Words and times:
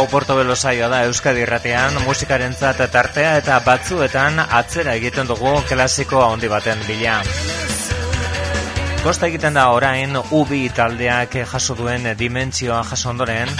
Hau 0.00 0.08
Porto 0.08 0.34
Belosaio 0.34 0.86
da 0.88 1.02
Euskadi 1.04 1.42
Irratean 1.44 1.98
musikaren 2.06 2.54
tartea 2.56 3.34
eta 3.36 3.58
batzuetan 3.60 4.38
atzera 4.40 4.94
egiten 4.96 5.26
dugu 5.28 5.50
klasiko 5.68 6.22
handi 6.24 6.48
baten 6.48 6.80
bila. 6.86 7.18
Kosta 9.04 9.28
egiten 9.28 9.52
da 9.52 9.66
orain 9.76 10.16
ubi 10.30 10.70
taldeak 10.72 11.36
jaso 11.52 11.76
duen 11.76 12.08
dimentsioa 12.16 12.80
jaso 12.82 13.10
ondoren, 13.10 13.52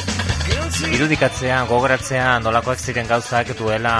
irudikatzea, 0.89 1.61
gogoratzea 1.69 2.39
nolakoak 2.41 2.81
ziren 2.81 3.13
gauzak 3.13 3.53
duela 3.59 3.99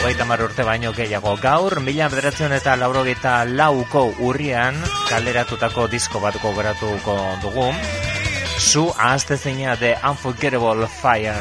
hogeita 0.00 0.24
mar 0.24 0.40
urte 0.48 0.64
baino 0.64 0.94
gehiago. 0.96 1.36
Gaur, 1.44 1.82
mila 1.84 2.08
bederatzen 2.08 2.56
eta 2.56 2.72
laurogeita 2.80 3.44
lauko 3.44 4.14
urrian 4.30 4.80
kaleratutako 5.10 5.90
disko 5.92 6.24
bat 6.24 6.40
gogoratuko 6.40 7.20
dugu. 7.44 7.68
Zu 8.58 8.92
ahazte 8.98 9.36
zeina 9.36 9.76
The 9.76 9.96
Unforgettable 10.02 10.86
Fire. 10.86 11.40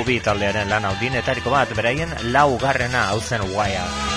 Ubi 0.00 0.20
taldearen 0.20 0.70
lan 0.72 0.86
hau 0.88 0.94
dinetariko 1.00 1.52
bat 1.52 1.74
Beraien 1.76 2.16
laugarrena 2.32 3.10
hau 3.10 3.20
zen 3.20 3.44
Wire 3.52 4.11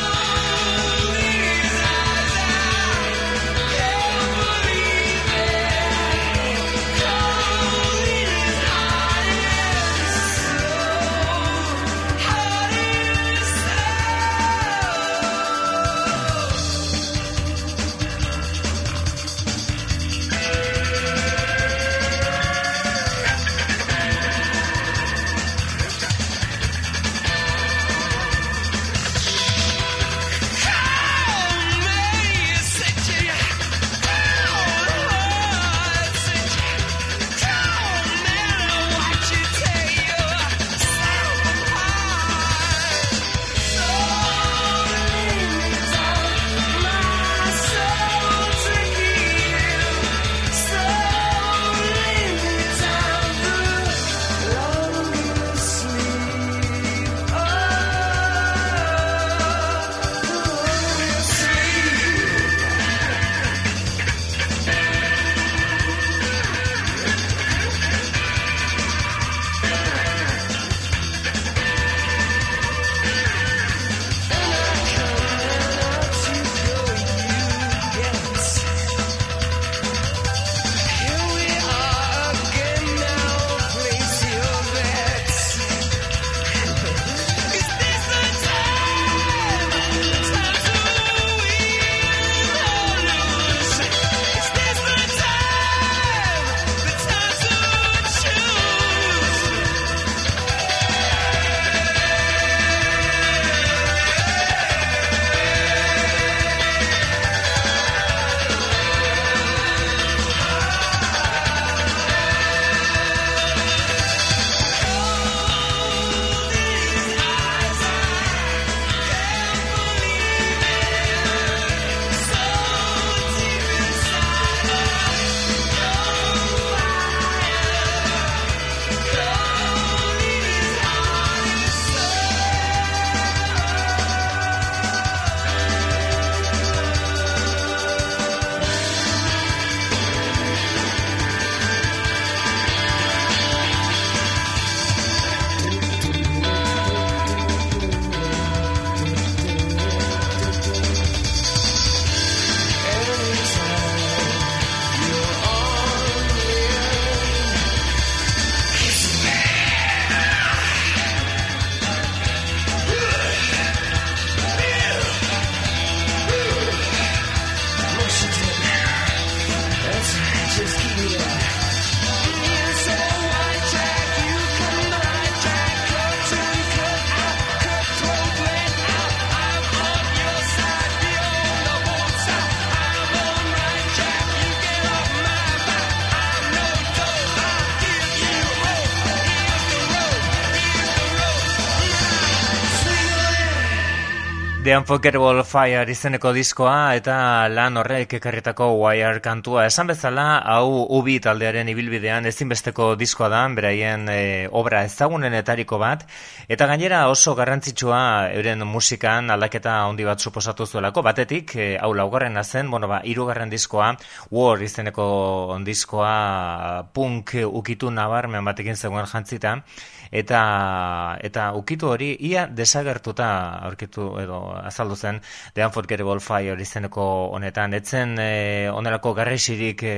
Unforgettable 194.76 195.44
Fire 195.48 195.86
izeneko 195.88 196.34
diskoa 196.36 196.96
eta 196.98 197.16
lan 197.48 197.78
horrek 197.80 198.16
ekarritako 198.18 198.66
Wire 198.82 199.22
kantua. 199.24 199.64
Esan 199.70 199.88
bezala, 199.88 200.26
hau 200.52 200.82
ubi 200.98 201.16
taldearen 201.24 201.70
ibilbidean 201.72 202.28
ezinbesteko 202.28 202.90
diskoa 203.00 203.30
da, 203.32 203.44
beraien 203.56 204.10
e, 204.12 204.18
obra 204.52 204.82
ezagunenetariko 204.84 205.80
bat, 205.80 206.04
eta 206.52 206.68
gainera 206.68 207.06
oso 207.08 207.36
garrantzitsua 207.40 208.02
euren 208.36 208.66
musikan 208.68 209.32
aldaketa 209.32 209.78
handi 209.86 210.04
bat 210.04 210.20
suposatu 210.20 210.68
zuelako. 210.68 211.06
Batetik, 211.08 211.56
e, 211.56 211.70
hau 211.80 211.94
laugarren 211.96 212.42
zen, 212.44 212.72
bueno 212.72 212.92
ba, 212.92 213.00
irugarren 213.04 213.50
diskoa, 213.50 213.94
War 214.32 214.62
izeneko 214.62 215.60
diskoa 215.64 216.90
punk 216.92 217.38
ukitu 217.48 217.92
nabarmen 217.92 218.44
batekin 218.44 218.76
zegoen 218.76 219.08
jantzita, 219.08 219.62
eta 220.12 221.18
eta 221.22 221.52
ukitu 221.54 221.90
hori 221.90 222.12
ia 222.20 222.48
desagertuta 222.48 223.28
aurkitu 223.68 224.08
edo 224.22 224.40
azaldu 224.58 224.96
zen 224.96 225.22
The 225.54 225.66
Unforgettable 225.66 226.20
Fire 226.20 226.62
izeneko 226.62 227.06
honetan. 227.36 227.74
Etzen 227.74 228.18
e, 228.20 228.70
onelako 228.72 229.14
garresirik 229.14 229.84
e, 229.84 229.96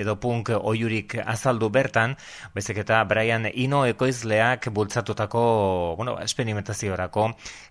edo 0.00 0.16
punk 0.20 0.50
oiurik 0.56 1.16
azaldu 1.24 1.70
bertan 1.70 2.16
bezik 2.54 2.82
eta 2.84 3.02
Brian 3.04 3.46
Ino 3.54 3.84
ekoizleak 3.86 4.70
bultzatutako 4.74 5.94
bueno, 5.96 6.18
esperimentaziorako 6.20 7.30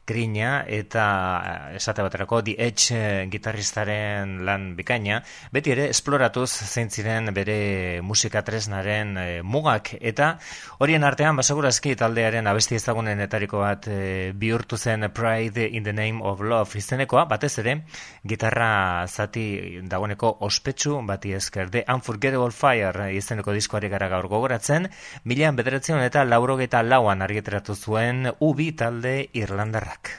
grina 0.09 0.63
eta 0.67 1.05
eh, 1.45 1.75
esate 1.77 2.03
baterako 2.05 2.41
The 2.43 2.55
Edge 2.57 2.95
eh, 2.95 3.27
gitarristaren 3.31 4.39
lan 4.47 4.73
bikaina, 4.77 5.21
beti 5.53 5.73
ere 5.75 5.89
esploratuz 5.93 6.49
zein 6.49 6.89
ziren 6.89 7.29
bere 7.35 8.01
musika 8.05 8.41
tresnaren 8.45 9.15
e, 9.17 9.27
mugak. 9.43 9.93
Eta 9.99 10.31
horien 10.79 11.05
artean 11.05 11.37
basagurazki 11.79 11.95
taldearen 11.95 12.47
abesti 12.47 12.75
ezagunen 12.75 13.19
etariko 13.23 13.59
bat 13.61 13.87
bihurtu 14.35 14.77
zen 14.77 15.09
Pride 15.13 15.65
in 15.65 15.83
the 15.83 15.93
Name 15.93 16.21
of 16.21 16.41
Love 16.41 16.77
izenekoa, 16.77 17.25
batez 17.25 17.59
ere, 17.59 17.85
gitarra 18.27 19.07
zati 19.07 19.79
dagoeneko 19.87 20.39
ospetsu 20.41 20.99
bati 21.05 21.33
esker, 21.33 21.69
The 21.69 21.85
Unforgettable 21.87 22.51
Fire 22.51 23.13
izeneko 23.13 23.53
diskoari 23.53 23.87
gara 23.89 24.09
gaur 24.09 24.27
gogoratzen, 24.27 24.89
milean 25.23 25.55
bederatzen 25.55 26.01
eta 26.03 26.25
laurogeta 26.25 26.83
lauan 26.83 27.21
argiteratu 27.21 27.75
zuen 27.75 28.27
ubi 28.39 28.73
talde 28.73 29.29
Irlandarrak. 29.33 30.17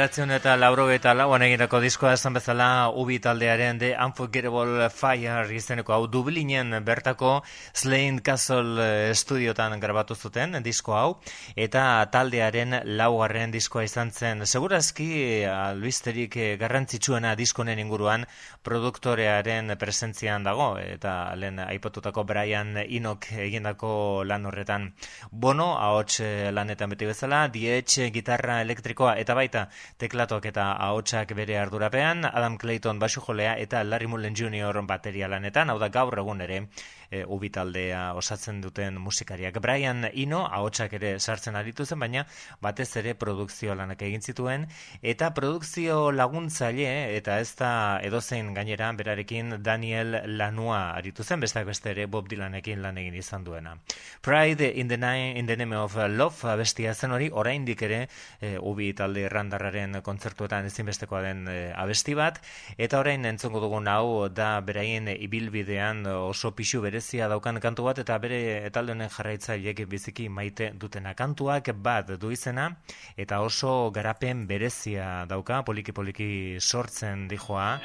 Bederatzen 0.00 0.30
eta 0.32 0.54
lauro 0.56 0.86
eta 0.88 1.12
lauan 1.12 1.42
egindako 1.44 1.76
diskoa 1.84 2.14
esan 2.16 2.32
bezala 2.32 2.88
ubi 2.96 3.18
taldearen 3.20 3.76
The 3.78 3.90
Unforgettable 4.00 4.86
Fire 4.88 5.42
izeneko 5.52 5.92
hau 5.92 6.06
Dublinen 6.08 6.72
bertako 6.86 7.42
Slain 7.76 8.22
Castle 8.24 9.10
estudiotan 9.10 9.76
grabatu 9.82 10.16
zuten 10.16 10.56
disko 10.64 10.94
hau 10.96 11.10
eta 11.52 11.82
taldearen 12.14 12.78
laugarren 12.96 13.52
diskoa 13.52 13.84
izan 13.84 14.08
zen. 14.10 14.46
Segurazki 14.46 15.44
albisterik 15.44 16.38
garrantzitsuena 16.62 17.34
diskonen 17.36 17.84
inguruan 17.84 18.24
produktorearen 18.64 19.76
presentzian 19.76 20.48
dago 20.48 20.70
eta 20.80 21.34
lehen 21.36 21.60
aipotutako 21.66 22.24
Brian 22.24 22.72
Inok 22.86 23.34
egindako 23.36 24.24
lan 24.24 24.48
horretan. 24.48 24.94
Bono 25.30 25.74
ahots 25.76 26.22
lanetan 26.56 26.96
beti 26.96 27.12
bezala 27.12 27.44
dietxe 27.52 28.08
gitarra 28.16 28.62
elektrikoa 28.64 29.18
eta 29.20 29.36
baita 29.36 29.68
teklatoak 29.98 30.46
eta 30.52 30.72
ahotsak 30.72 31.34
bere 31.34 31.58
ardurapean, 31.58 32.24
Adam 32.24 32.58
Clayton 32.58 32.98
basujolea 32.98 33.56
eta 33.58 33.82
Larry 33.84 34.06
Mullen 34.06 34.36
Jr. 34.36 34.82
bateria 34.86 35.28
lanetan, 35.28 35.70
hau 35.70 35.78
da 35.78 35.88
gaur 35.88 36.18
egun 36.18 36.40
ere 36.40 36.66
e, 37.10 37.24
ubitaldea 37.26 38.14
osatzen 38.14 38.60
duten 38.62 38.98
musikariak. 39.02 39.58
Brian 39.60 40.06
Ino, 40.14 40.44
ahotsak 40.46 40.94
ere 40.98 41.18
sartzen 41.18 41.56
aritu 41.58 41.84
zen, 41.84 41.98
baina 42.00 42.24
batez 42.62 42.88
ere 43.00 43.14
produkzio 43.18 43.74
lanak 43.74 44.02
egin 44.06 44.22
zituen, 44.22 44.66
eta 45.02 45.32
produkzio 45.34 46.10
laguntzaile, 46.14 47.16
eta 47.16 47.40
ez 47.40 47.54
da 47.58 47.72
edozein 48.06 48.54
gainera, 48.54 48.92
berarekin 48.96 49.58
Daniel 49.62 50.20
Lanua 50.38 50.94
aritu 50.94 51.24
zen, 51.24 51.40
besteak 51.40 51.66
beste 51.66 51.90
ere 51.90 52.06
Bob 52.06 52.28
Dylanekin 52.30 52.82
lan 52.82 52.98
egin 52.98 53.18
izan 53.18 53.44
duena. 53.44 53.76
Pride 54.22 54.72
in 54.76 54.88
the, 54.88 54.96
nine, 54.96 55.36
in 55.36 55.46
the 55.46 55.56
Name 55.56 55.76
of 55.76 55.96
Love 56.08 56.56
bestia 56.60 56.94
zen 56.94 57.12
hori, 57.12 57.30
oraindik 57.32 57.82
ere 57.82 58.00
e, 58.40 58.56
ubi 58.58 58.92
talde 58.94 59.26
errandarraren 59.26 60.00
kontzertuetan 60.06 60.68
ezinbestekoa 60.70 61.22
den 61.26 61.46
e, 61.50 61.58
abesti 61.74 62.14
bat, 62.14 62.40
eta 62.78 63.00
orain 63.00 63.24
entzongo 63.26 63.60
dugun 63.62 63.88
hau 63.88 64.28
da 64.28 64.52
beraien 64.64 65.08
ibilbidean 65.10 66.04
oso 66.06 66.52
pixu 66.54 66.80
bere 66.84 66.99
berezia 67.00 67.28
daukan 67.32 67.56
kantu 67.64 67.86
bat 67.88 67.98
eta 67.98 68.18
bere 68.20 68.68
talde 68.68 68.92
honen 68.92 69.08
jarraitzaileek 69.08 69.86
biziki 69.88 70.28
maite 70.28 70.72
dutena. 70.76 71.14
Kantuak 71.14 71.72
bat 71.80 72.10
du 72.20 72.30
izena 72.30 72.76
eta 73.16 73.40
oso 73.40 73.90
garapen 73.90 74.46
berezia 74.46 75.24
dauka 75.24 75.62
poliki 75.64 75.92
poliki 75.92 76.58
sortzen 76.60 77.26
dijoa. 77.26 77.80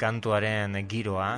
Kantuaren 0.00 0.72
giroa. 0.88 1.36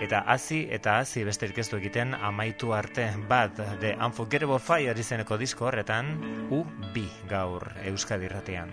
Eta 0.00 0.22
hasi 0.24 0.66
eta 0.70 1.00
hasi 1.00 1.24
beste 1.24 1.52
ez 1.54 1.68
egiten 1.74 2.14
amaitu 2.14 2.72
arte 2.72 3.12
bat 3.28 3.52
The 3.80 3.94
Unforgettable 4.00 4.58
Fire 4.58 4.98
izeneko 4.98 5.36
disko 5.36 5.66
horretan 5.66 6.16
u 6.50 6.64
bi 6.94 7.04
gaur 7.28 7.68
Euskadi 7.84 8.24
irratean. 8.24 8.72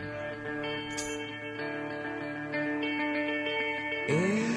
You 4.08 4.55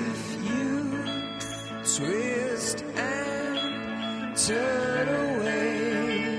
twist 1.98 2.84
and 2.94 4.36
turn 4.36 5.08
away. 5.08 6.38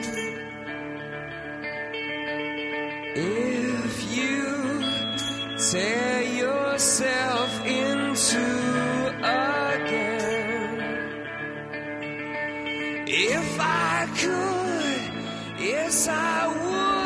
If 3.16 3.94
you 4.18 4.46
tear 5.72 6.22
yourself 6.22 7.52
into 7.66 8.46
again 9.22 10.80
If 13.06 13.60
I 13.60 14.08
could, 14.22 15.60
yes 15.60 16.08
I 16.08 16.48
would 16.48 16.99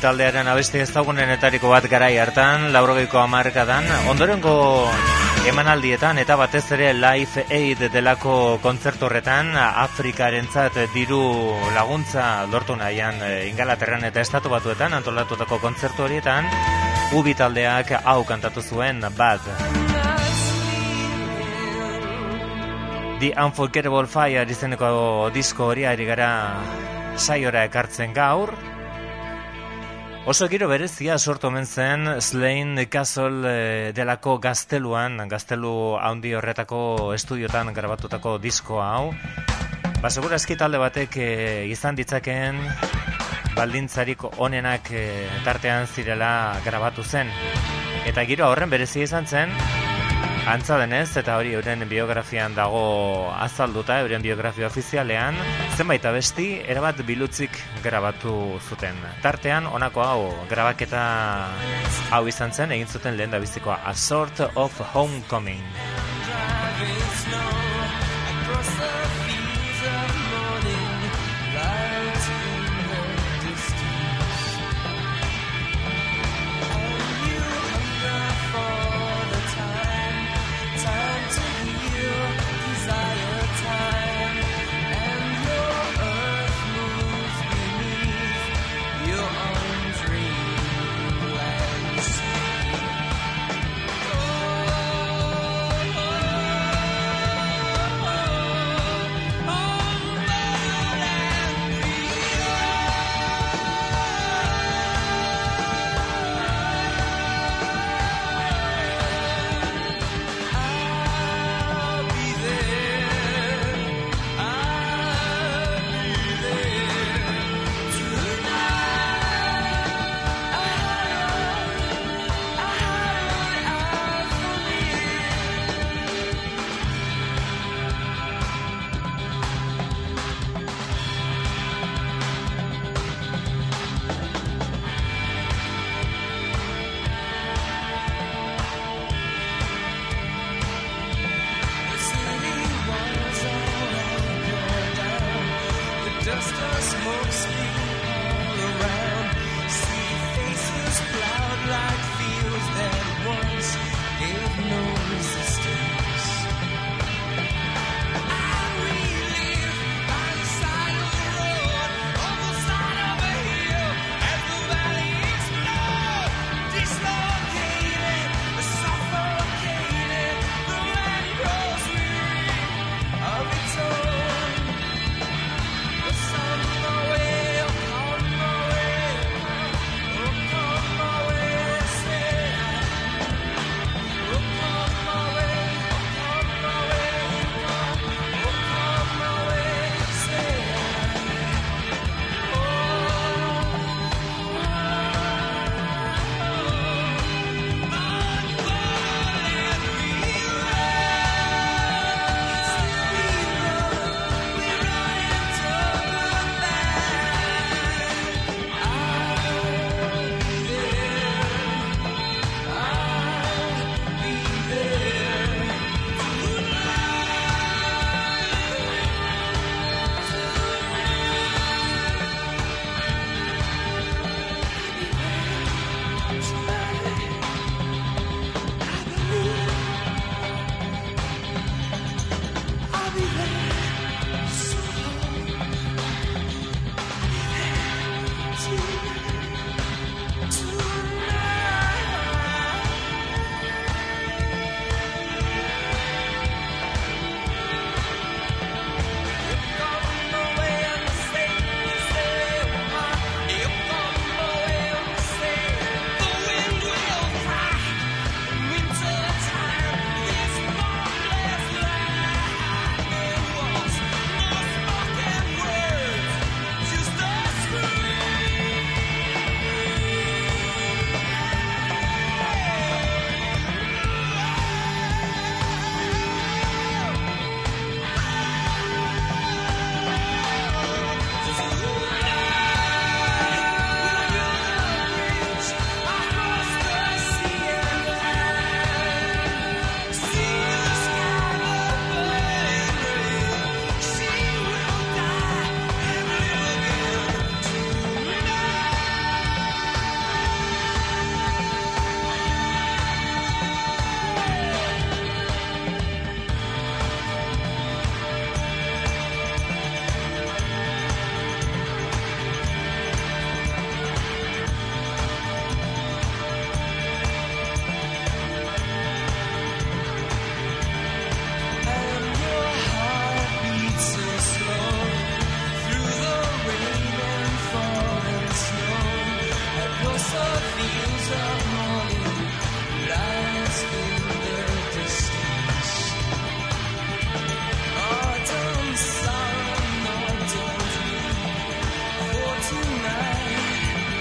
taldearen 0.00 0.48
abesti 0.48 0.80
ezagunenetariko 0.80 1.68
bat 1.68 1.86
garai 1.92 2.14
hartan, 2.18 2.70
laurogeiko 2.72 3.20
amarkadan, 3.20 3.84
ondorengo 4.08 4.54
emanaldietan 5.48 6.18
eta 6.20 6.36
batez 6.36 6.64
ere 6.76 6.90
Life 6.92 7.44
Aid 7.52 7.86
delako 7.92 8.58
kontzertu 8.62 9.06
horretan 9.06 9.54
Afrikaren 9.56 10.48
diru 10.94 11.20
laguntza 11.74 12.46
lortu 12.52 12.76
nahian 12.76 13.20
eh, 13.22 13.48
ingalaterran 13.48 14.04
eta 14.04 14.20
estatu 14.20 14.48
batuetan 14.48 14.92
antolatutako 14.94 15.58
kontzertu 15.58 16.04
horietan 16.04 16.44
ubi 17.12 17.34
taldeak 17.34 17.92
hau 18.04 18.24
kantatu 18.24 18.62
zuen 18.62 19.00
bat. 19.16 19.40
The 23.20 23.34
Unforgettable 23.36 24.06
Fire 24.06 24.46
izeneko 24.48 25.30
disko 25.32 25.66
hori 25.72 25.84
ari 25.84 26.04
gara 26.08 26.30
saiora 27.16 27.64
ekartzen 27.68 28.14
gaur, 28.16 28.54
Oso 30.26 30.46
giro 30.52 30.68
berezia 30.68 31.16
sortu 31.18 31.48
omen 31.48 31.64
zen 31.64 32.04
Slain 32.20 32.76
Castle 32.92 33.40
e, 33.48 33.92
delako 33.96 34.36
gazteluan, 34.38 35.16
gaztelu 35.30 35.96
haundi 35.96 36.34
horretako 36.36 37.14
estudiotan 37.14 37.72
grabatutako 37.72 38.36
disko 38.38 38.82
hau. 38.84 39.14
Ba, 40.02 40.10
segura 40.10 40.36
talde 40.36 40.78
batek 40.78 41.16
e, 41.16 41.66
izan 41.72 41.96
ditzakeen 41.96 42.60
baldintzarik 43.56 44.22
onenak 44.36 44.90
e, 44.92 45.26
tartean 45.42 45.86
zirela 45.86 46.60
grabatu 46.64 47.02
zen. 47.02 47.32
Eta 48.06 48.24
giro 48.24 48.46
horren 48.50 48.68
berezia 48.68 49.04
izan 49.04 49.26
zen, 49.26 49.50
Antza 50.50 50.80
denez, 50.80 51.12
eta 51.14 51.36
hori 51.38 51.52
euren 51.54 51.84
biografian 51.86 52.56
dago 52.56 52.80
azalduta, 53.38 54.00
euren 54.02 54.24
biografia 54.24 54.66
ofizialean, 54.66 55.38
zenbait 55.76 56.08
abesti, 56.10 56.48
erabat 56.74 57.04
bilutzik 57.06 57.54
grabatu 57.84 58.34
zuten. 58.58 58.98
Tartean, 59.22 59.68
honako 59.70 60.02
hau, 60.02 60.24
grabaketa 60.50 61.04
hau 62.10 62.24
izan 62.26 62.50
zen, 62.50 62.74
egin 62.74 62.90
zuten 62.90 63.14
lehen 63.14 63.30
da 63.30 63.38
bizikoa, 63.38 63.78
A 63.86 63.94
Sort 63.94 64.42
of 64.56 64.82
Homecoming. 64.90 65.62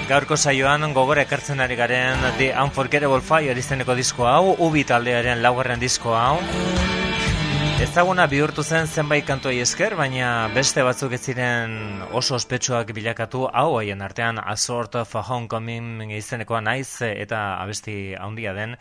Gaurko 0.09 0.33
saioan 0.41 0.89
gogore 0.95 1.21
ekartzen 1.21 1.59
ari 1.61 1.75
garen 1.77 2.23
The 2.39 2.47
Unforgettable 2.57 3.21
Fire 3.21 3.53
izeneko 3.61 3.93
disko 3.93 4.25
hau, 4.25 4.55
Ubi 4.65 4.81
taldearen 4.81 5.43
laugarren 5.43 5.77
disko 5.77 6.15
hau. 6.17 6.39
Ezaguna 7.85 8.25
bihurtu 8.31 8.65
zen 8.65 8.89
zenbait 8.89 9.27
kantuei 9.27 9.59
esker, 9.61 9.93
baina 9.99 10.49
beste 10.55 10.81
batzuk 10.87 11.13
ez 11.13 11.21
ziren 11.29 12.01
oso 12.09 12.39
ospetsuak 12.39 12.89
bilakatu 12.97 13.45
hau 13.53 13.77
haien 13.77 14.01
artean 14.01 14.41
A 14.41 14.57
Sort 14.57 14.97
of 14.97 15.13
a 15.13 15.21
Homecoming 15.29 16.09
izenekoa 16.17 16.63
naiz 16.65 17.03
eta 17.05 17.43
abesti 17.61 17.99
handia 18.17 18.57
den 18.57 18.79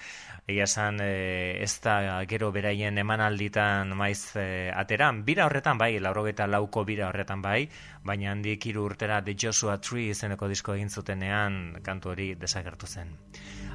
Egia 0.49 0.65
esan 0.65 0.97
e, 1.05 1.61
ez 1.61 1.75
da 1.85 2.25
gero 2.29 2.49
beraien 2.55 2.97
emanalditan 2.97 3.91
maiz 3.93 4.33
e, 4.41 4.71
ateran. 4.73 5.21
Bira 5.27 5.45
horretan 5.45 5.77
bai, 5.77 5.91
laurogeta 6.01 6.47
lauko 6.49 6.87
bira 6.89 7.11
horretan 7.11 7.43
bai, 7.45 7.69
baina 8.01 8.31
handik 8.33 8.65
hiru 8.71 8.87
urtera 8.89 9.21
The 9.27 9.37
Joshua 9.37 9.77
Tree 9.77 10.09
izeneko 10.15 10.49
disko 10.49 10.73
egin 10.73 10.89
zutenean 10.89 11.83
kantu 11.85 12.15
hori 12.15 12.31
desagertu 12.41 12.89
zen. 12.89 13.13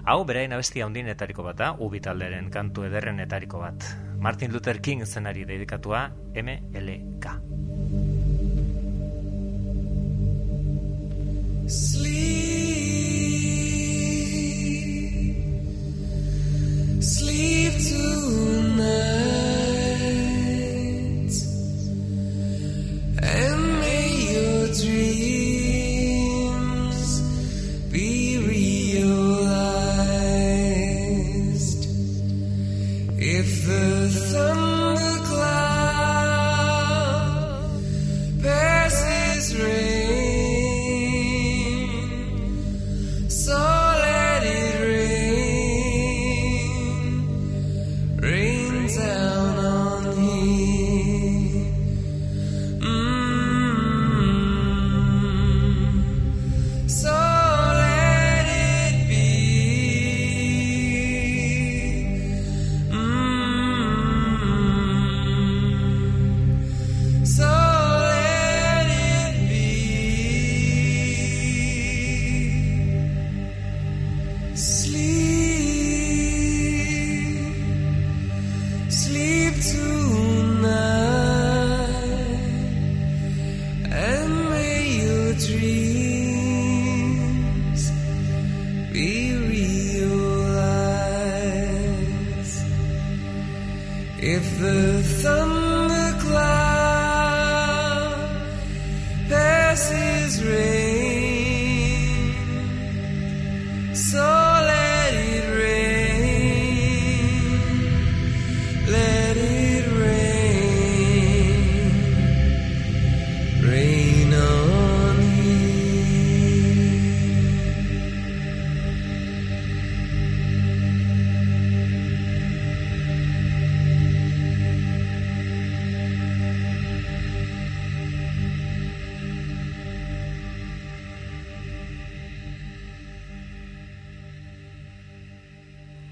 Hau 0.09 0.23
beraien 0.25 0.57
abesti 0.57 0.81
handienetariko 0.81 1.45
bat 1.45 1.61
da, 1.61 1.71
ubitalderen 1.77 2.49
kantu 2.49 2.89
ederrenetariko 2.89 3.61
bat. 3.61 3.93
Martin 4.17 4.51
Luther 4.51 4.81
King 4.81 5.05
zenari 5.05 5.45
dedikatua 5.45 6.07
MLK. 6.33 7.37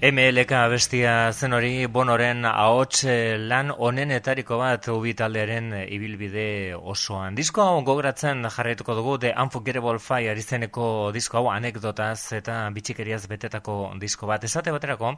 MLK 0.02 0.56
bestia 0.66 1.10
zen 1.30 1.52
hori 1.54 1.86
bonoren 1.86 2.42
ahots 2.48 3.04
eh, 3.06 3.36
lan 3.38 3.68
onenetariko 3.70 4.56
bat 4.58 4.88
ubi 4.90 5.12
taldearen 5.14 5.68
eh, 5.78 5.82
ibilbide 5.94 6.74
osoan. 6.74 7.36
Disko 7.38 7.62
hau 7.62 7.76
gogratzen 7.86 8.42
jarraituko 8.50 8.96
dugu 8.98 9.12
The 9.22 9.30
Unforgettable 9.38 10.00
Fire 10.02 10.34
izeneko 10.34 11.12
disko 11.14 11.38
hau 11.38 11.52
anekdotaz 11.52 12.32
eta 12.40 12.56
bitxikeriaz 12.74 13.28
betetako 13.30 13.76
disko 14.02 14.26
bat. 14.26 14.42
Esate 14.42 14.74
baterako 14.74 15.12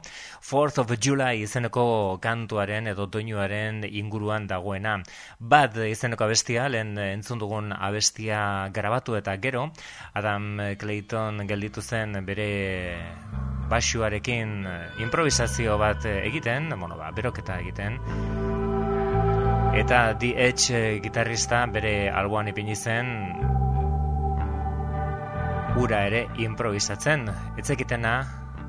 4th 0.51 0.83
of 0.83 0.93
July 1.01 1.41
izeneko 1.47 2.19
kantuaren 2.21 2.93
edo 2.93 3.09
doinuaren 3.09 3.81
inguruan 3.89 4.45
dagoena. 4.45 4.99
Bad 5.39 5.81
izeneko 5.87 6.29
abestia, 6.29 6.69
lehen 6.69 6.93
entzun 7.07 7.41
dugun 7.41 7.73
abestia 7.73 8.69
grabatu 8.69 9.17
eta 9.17 9.33
gero, 9.41 9.65
Adam 10.13 10.61
Clayton 10.77 11.47
gelditu 11.49 11.81
zen 11.81 12.21
bere 12.29 12.51
basuarekin 13.69 14.65
eh, 14.67 15.01
improvisazio 15.03 15.77
bat 15.81 16.05
eh, 16.05 16.21
egiten, 16.27 16.69
bueno, 16.79 16.97
ba, 16.97 17.11
beroketa 17.15 17.59
egiten. 17.59 17.99
Eta 19.75 20.15
The 20.19 20.31
Edge 20.47 20.77
eh, 20.77 20.99
gitarrista 21.03 21.65
bere 21.67 22.09
alboan 22.09 22.47
ipini 22.53 22.75
zen 22.75 23.11
ura 25.75 26.05
ere 26.07 26.25
improvisatzen. 26.39 27.27
Etzekitena 27.59 28.15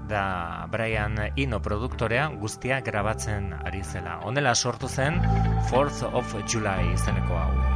da 0.06 0.66
Brian 0.70 1.18
Ino 1.34 1.60
produktorea 1.62 2.28
guztia 2.42 2.80
grabatzen 2.80 3.52
ari 3.54 3.82
zela. 3.84 4.20
Honela 4.22 4.54
sortu 4.54 4.88
zen 4.88 5.20
4th 5.70 6.06
of 6.12 6.36
July 6.46 6.92
izeneko 6.94 7.38
hau. 7.38 7.75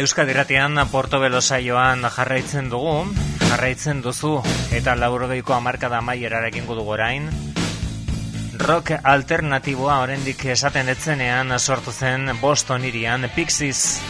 Euskadi 0.00 0.32
Ratian 0.32 0.80
Portobelo 0.88 1.42
saioan 1.44 2.06
jarraitzen 2.08 2.70
dugu, 2.72 3.02
jarraitzen 3.50 3.98
duzu 4.00 4.38
eta 4.72 4.94
laurogeiko 4.96 5.52
amarkada 5.52 5.98
maiera 6.00 6.40
egingo 6.48 6.72
dugu 6.78 6.94
orain. 6.94 7.26
Rock 8.62 8.94
alternatiboa 8.96 9.98
oraindik 10.00 10.46
esaten 10.54 10.88
etzenean 10.88 11.52
sortu 11.58 11.92
zen 11.92 12.32
Boston 12.40 12.86
irian 12.88 13.28
Pixies. 13.34 14.00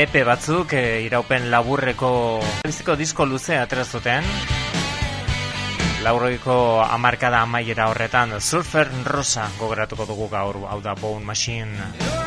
Epe 0.00 0.24
batzuk 0.24 0.72
e, 0.72 1.02
iraupen 1.04 1.50
laburreko 1.52 2.40
biziko 2.64 2.96
disko 2.96 3.28
luzea 3.28 3.66
atrazuten. 3.68 4.24
Laurogeiko 6.00 6.80
amarkada 6.88 7.44
amaiera 7.44 7.92
horretan 7.92 8.38
Surfer 8.40 8.88
Rosa 9.04 9.50
gogoratuko 9.60 10.08
dugu 10.08 10.32
gaur, 10.32 10.64
hau 10.64 10.80
da 10.80 10.96
Bone 10.96 11.28
Machine. 11.28 12.19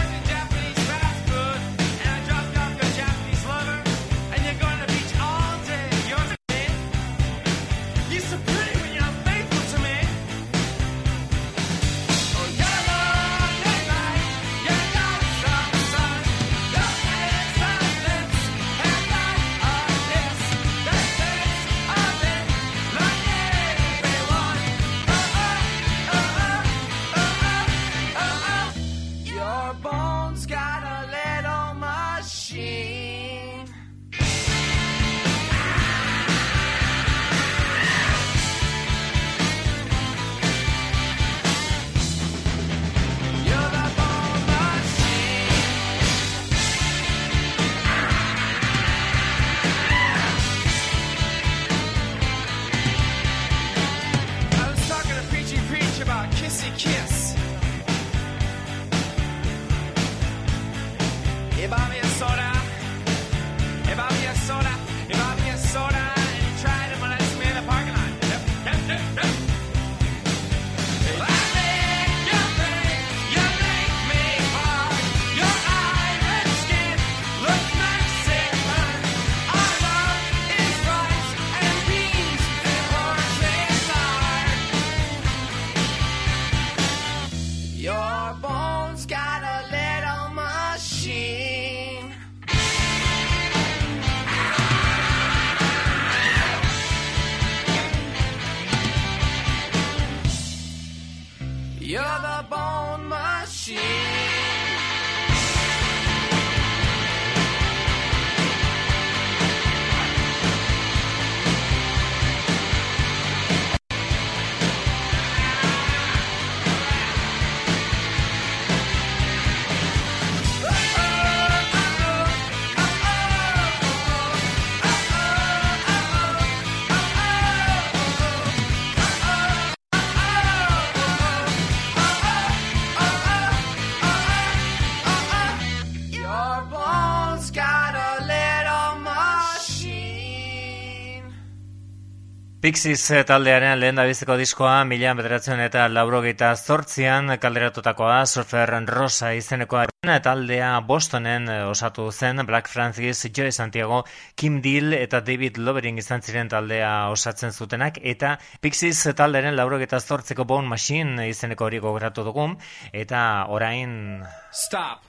Pixies 142.64 143.10
taldearen 143.28 143.74
lehen 143.76 143.98
da 144.00 144.06
biziko 144.08 144.38
diskoa, 144.40 144.86
mila 144.88 145.10
bederatzen 145.20 145.60
eta 145.60 145.82
laurogeita 145.92 146.54
zortzian 146.56 147.34
kalderatutakoa, 147.36 148.22
Surfer 148.24 148.72
Rosa 148.88 149.34
izenekoa 149.36 149.82
taldea 150.24 150.70
Bostonen 150.88 151.50
eh, 151.52 151.58
osatu 151.68 152.08
zen, 152.14 152.40
Black 152.48 152.72
Francis, 152.72 153.26
Joe 153.36 153.52
Santiago, 153.52 154.06
Kim 154.36 154.62
Deal 154.62 154.94
eta 154.94 155.20
David 155.20 155.58
Lovering 155.58 156.00
izan 156.00 156.24
ziren 156.24 156.48
taldea 156.48 157.10
osatzen 157.12 157.52
zutenak, 157.52 158.00
eta 158.02 158.38
Pixies 158.62 159.12
taldearen 159.12 159.58
laurogeita 159.60 160.00
zortzeko 160.00 160.46
Bone 160.46 160.72
Machine 160.72 161.28
izeneko 161.28 161.68
hori 161.68 161.84
gogoratu 161.84 162.24
dugu, 162.24 162.48
eta 162.94 163.44
orain... 163.50 164.24
Stop! 164.54 165.04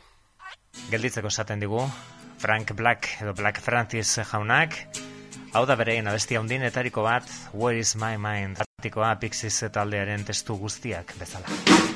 Gelditzeko 0.90 1.30
esaten 1.30 1.62
digu, 1.62 1.86
Frank 2.42 2.74
Black 2.74 3.20
edo 3.22 3.38
Black 3.38 3.62
Francis 3.62 4.18
jaunak, 4.26 4.80
Hau 5.54 5.62
da 5.70 5.76
berein 5.78 6.08
abestia 6.10 6.40
etariko 6.66 7.04
bat, 7.06 7.30
Where 7.52 7.78
is 7.78 7.94
my 7.94 8.16
mind? 8.18 8.58
Artikoa 8.58 9.14
Pixies 9.20 9.62
taldearen 9.70 10.24
testu 10.24 10.58
guztiak 10.58 11.14
bezala. 11.20 11.93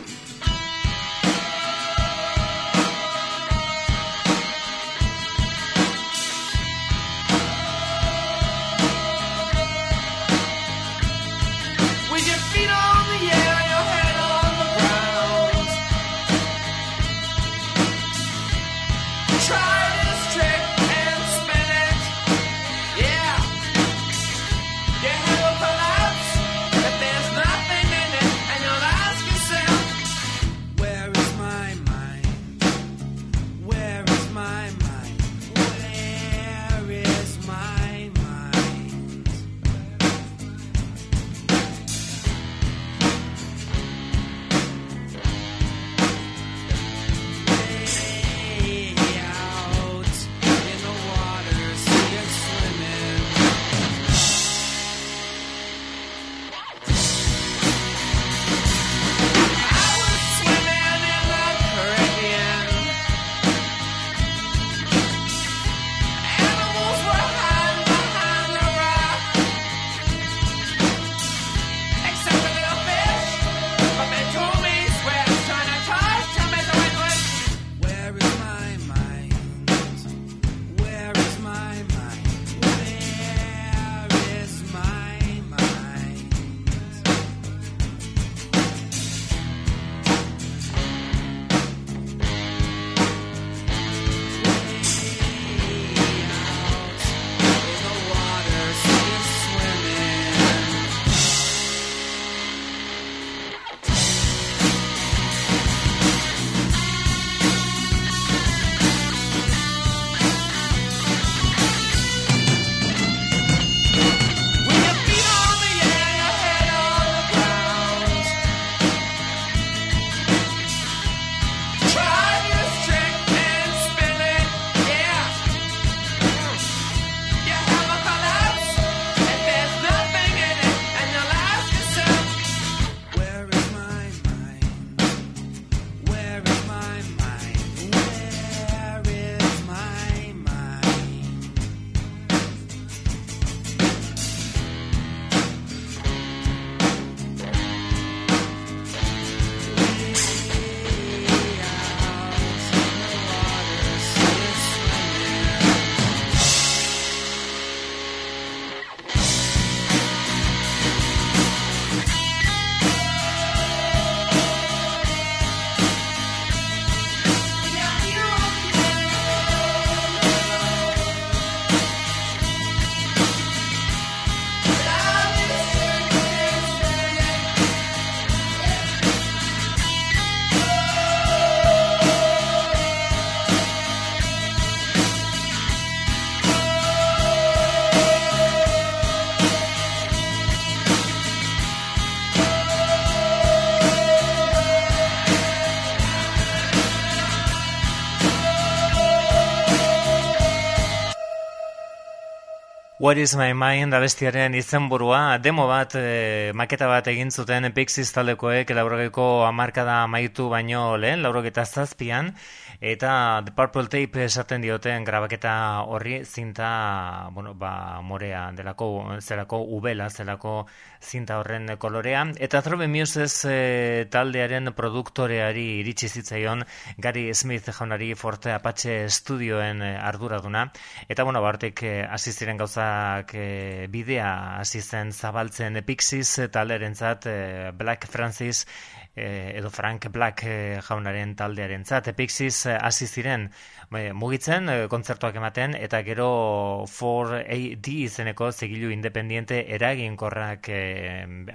What 203.01 203.17
is 203.17 203.37
my 203.37 203.53
mind 203.55 203.95
abestiaren 203.95 204.57
izenburua 204.59 205.39
demo 205.39 205.69
bat, 205.71 205.93
e, 205.95 206.51
maketa 206.51 206.89
bat 206.91 207.07
egin 207.07 207.29
zuten 207.31 207.69
Pixies 207.71 208.11
taldekoek 208.11 208.73
laurogeko 208.75 209.27
amarkada 209.47 210.01
amaitu 210.03 210.49
baino 210.51 210.97
lehen, 210.99 211.23
laurogeta 211.23 211.63
zazpian, 211.63 212.33
Eta 212.81 213.43
The 213.45 213.51
Purple 213.51 213.89
Tape 213.91 214.23
esaten 214.25 214.63
dioten 214.63 215.03
grabaketa 215.03 215.83
horri 215.83 216.21
zinta, 216.25 217.29
bueno, 217.33 217.55
ba, 217.59 218.01
morea 218.03 218.53
delako, 218.55 219.19
zelako 219.19 219.65
ubela, 219.75 220.07
zelako 220.11 220.69
zinta 221.03 221.41
horren 221.41 221.67
kolorea. 221.77 222.23
Eta 222.39 222.63
Throbe 222.63 222.87
Muses 222.87 223.45
e, 223.51 224.07
taldearen 224.13 224.71
produktoreari 224.79 225.81
iritsi 225.81 226.07
zitzaion 226.07 226.63
Gary 226.99 227.35
Smith 227.35 227.67
jaunari 227.67 228.13
Forte 228.15 228.53
Apache 228.55 229.09
Studioen 229.11 229.83
e, 229.83 229.97
arduraduna. 229.99 230.69
Eta, 231.09 231.25
bueno, 231.25 231.43
bartek 231.43 231.83
e, 231.83 231.93
hasi 232.07 232.31
ziren 232.31 232.63
gauzak 232.63 233.35
e, 233.35 233.89
bidea 233.91 234.61
hasi 234.61 234.83
zen 234.83 235.11
zabaltzen 235.11 235.83
Pixies 235.83 236.47
taldearen 236.55 236.95
zat, 236.95 237.27
Black 237.75 238.07
Francis 238.07 238.67
Eh, 238.69 238.98
edo 239.19 239.71
Frank 239.71 240.09
Black 240.15 240.45
eh, 240.45 240.81
jaunaren 240.89 241.35
taldearen 241.37 241.85
zat. 241.85 242.11
Pixies 242.17 242.65
eh, 242.67 242.79
hasi 242.81 243.07
ziren 243.07 243.49
mugitzen, 243.91 244.69
kontzertuak 244.93 245.37
ematen, 245.41 245.75
eta 245.75 246.03
gero 246.05 246.85
4AD 246.93 247.89
izeneko 248.05 248.51
zigilu 248.53 248.91
independiente 248.93 249.63
eraginkorrak 249.75 250.69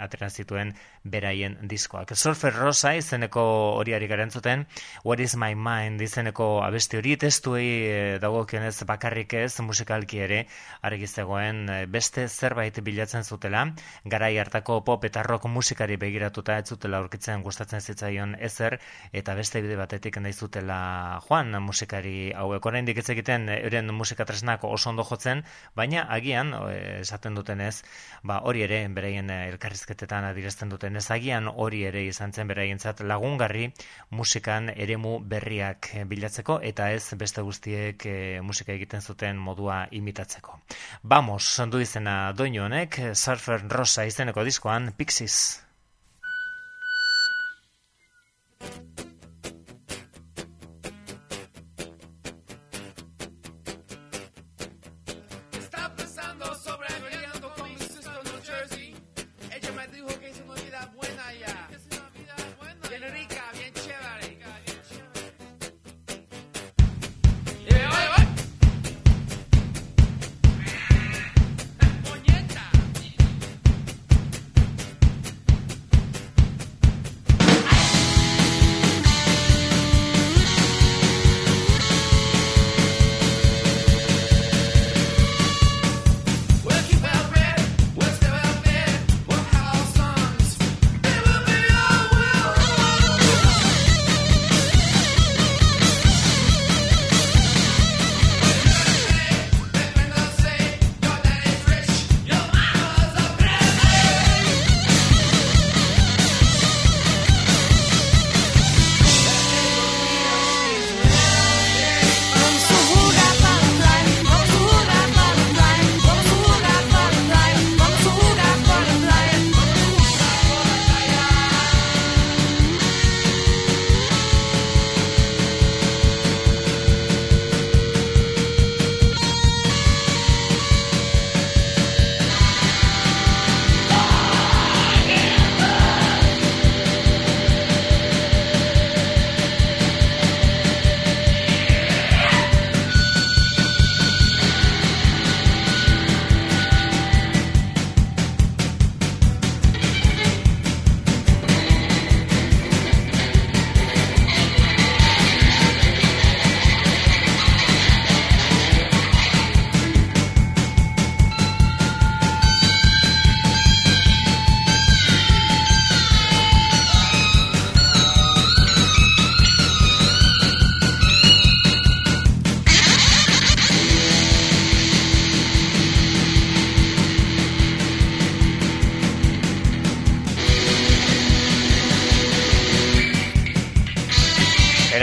atera 0.01 0.29
zituen 0.29 0.73
beraien 1.03 1.57
diskoak. 1.69 2.15
Surfer 2.15 2.55
Rosa 2.55 2.95
izeneko 2.95 3.43
horiari 3.77 4.07
garen 4.07 4.31
zuten, 4.31 4.65
What 5.03 5.19
is 5.19 5.35
my 5.35 5.53
mind 5.53 6.01
izeneko 6.01 6.63
abesti 6.63 6.97
hori 6.97 7.17
testuei 7.17 7.67
e, 7.91 8.19
dago 8.19 8.45
bakarrik 8.87 9.33
ez 9.33 9.59
musikalki 9.59 10.19
ere 10.19 10.47
argizegoen 10.81 11.67
beste 11.89 12.27
zerbait 12.27 12.79
bilatzen 12.81 13.23
zutela, 13.23 13.73
garai 14.05 14.37
hartako 14.37 14.83
pop 14.83 15.03
eta 15.05 15.23
rock 15.23 15.45
musikari 15.45 15.97
begiratuta 15.97 16.57
ez 16.57 16.67
zutela 16.69 16.97
aurkitzen 16.97 17.43
gustatzen 17.43 17.81
zitzaion 17.81 18.35
ezer 18.39 18.79
eta 19.11 19.35
beste 19.35 19.61
bide 19.61 19.75
batetik 19.75 20.17
nahi 20.17 20.33
zutela 20.33 21.19
joan 21.27 21.51
musikari 21.61 22.22
hauek 22.31 22.65
oraindik 22.65 22.97
ez 22.97 23.09
egiten 23.09 23.49
euren 23.49 23.91
musika 23.93 24.25
tresnak 24.25 24.63
oso 24.63 24.89
ondo 24.89 25.03
jotzen 25.09 25.43
baina 25.75 26.05
agian 26.09 26.53
esaten 27.01 27.35
duten 27.35 27.61
ez 27.61 27.83
ba 28.23 28.39
hori 28.47 28.63
ere 28.63 28.87
beraien 28.87 29.29
elkarrizketetan 29.29 30.29
adirazten 30.31 30.69
duten 30.69 30.95
ez 30.95 31.09
agian 31.11 31.47
hori 31.47 31.83
ere 31.89 32.05
izan 32.07 32.33
zen 32.33 32.47
beraientzat 32.47 33.01
lagungarri 33.01 33.71
musikan 34.09 34.69
eremu 34.69 35.19
berriak 35.19 35.91
bilatzeko 36.07 36.59
eta 36.71 36.89
ez 36.91 37.03
beste 37.19 37.41
guztiek 37.41 38.05
e, 38.05 38.15
musika 38.41 38.73
egiten 38.73 39.01
zuten 39.01 39.37
modua 39.37 39.83
imitatzeko. 39.91 40.59
Vamos, 41.03 41.43
du 41.71 41.83
izena 41.83 42.15
doinu 42.37 42.65
honek, 42.67 42.99
Surfer 43.13 43.67
Rosa 43.69 44.07
izeneko 44.09 44.43
diskoan, 44.43 44.91
Pixies. 44.97 45.39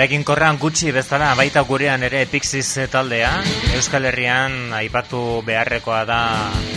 Eraginkorran 0.00 0.56
gutxi 0.56 0.94
bezala 0.96 1.34
baita 1.36 1.60
gurean 1.68 2.00
ere 2.06 2.22
Pixies 2.24 2.86
taldea. 2.88 3.34
Euskal 3.76 4.06
Herrian 4.08 4.72
aipatu 4.72 5.42
beharrekoa 5.44 5.98
da 6.08 6.20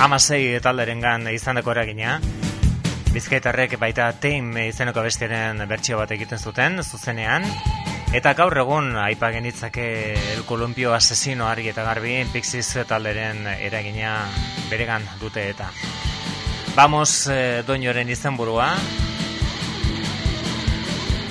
amasei 0.04 0.60
talderengan 0.60 1.30
izandako 1.32 1.72
eragina. 1.72 2.18
Bizkaitarrek 3.16 3.78
baita 3.80 4.10
teim 4.20 4.50
izeneko 4.66 5.06
bestiaren 5.08 5.64
bertsio 5.70 6.02
bat 6.02 6.12
egiten 6.12 6.44
zuten, 6.44 6.84
zuzenean. 6.84 7.48
Eta 8.12 8.34
gaur 8.36 8.60
egun 8.60 8.92
aipa 9.06 9.32
genitzake 9.32 9.88
El 10.34 10.44
Columpio 10.44 10.92
Asesino 10.92 11.48
argi 11.48 11.72
eta 11.72 11.88
garbi 11.88 12.18
Pixies 12.34 12.84
talderen 12.92 13.48
eragina 13.54 14.18
beregan 14.68 15.08
dute 15.24 15.48
eta. 15.54 15.72
Vamos, 16.76 17.30
eh, 17.32 17.64
doinoren 17.64 18.10
izenburua, 18.10 18.74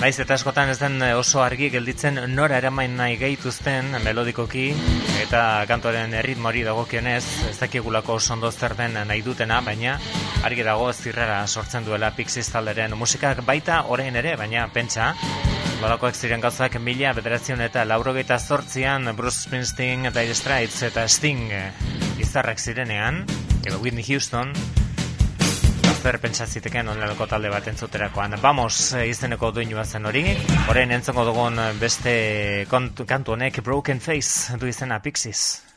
Naiz 0.03 0.17
eta 0.19 0.35
eskotan 0.35 0.67
ez 0.67 0.81
den 0.81 0.97
oso 1.15 1.39
argi 1.39 1.69
gelditzen 1.71 2.17
nora 2.35 2.57
eramain 2.59 2.97
nahi 2.99 3.13
gehituzten 3.21 3.93
melodikoki 4.03 4.65
eta 5.21 5.43
kantoren 5.69 6.11
erritmori 6.19 6.65
dagokionez 6.67 7.21
ez 7.47 7.53
dakigulako 7.61 8.17
oso 8.19 8.33
ondo 8.35 8.51
zer 8.51 8.75
den 8.75 8.99
nahi 8.99 9.23
dutena, 9.23 9.61
baina 9.63 9.95
argi 10.43 10.67
dago 10.67 10.91
zirrara 10.91 11.39
sortzen 11.47 11.87
duela 11.87 12.11
Pixies 12.19 12.49
talderen 12.51 12.97
musikak 12.99 13.45
baita 13.47 13.79
orain 13.95 14.19
ere, 14.19 14.35
baina 14.35 14.67
pentsa 14.75 15.13
Balakoak 15.79 16.19
ziren 16.19 16.43
gauzak 16.43 16.75
mila 16.83 17.15
bederazion 17.15 17.63
eta 17.63 17.87
laurogeita 17.87 18.41
zortzian 18.43 19.07
Bruce 19.15 19.47
Springsteen, 19.47 20.11
Dire 20.11 20.35
Straits 20.35 20.83
eta 20.83 21.07
Sting 21.07 21.47
izarrak 22.19 22.59
zirenean, 22.59 23.23
edo 23.63 23.79
Whitney 23.79 24.03
Houston, 24.11 24.51
zer 26.03 26.17
pentsatziteken 26.19 26.89
onelako 26.91 27.27
talde 27.31 27.51
bat 27.53 27.67
entzuterakoan. 27.71 28.35
Vamos, 28.43 28.91
eh, 28.93 29.07
izeneko 29.07 29.51
duinua 29.55 29.85
zen 29.85 30.05
hori. 30.11 30.25
Horein 30.67 30.91
entzongo 30.91 31.23
dugun 31.31 31.61
beste 31.79 32.15
kantu 32.69 33.37
honek 33.37 33.61
Broken 33.63 34.03
Face 34.03 34.57
du 34.59 34.67
izena 34.67 34.99
Pixies. 34.99 35.72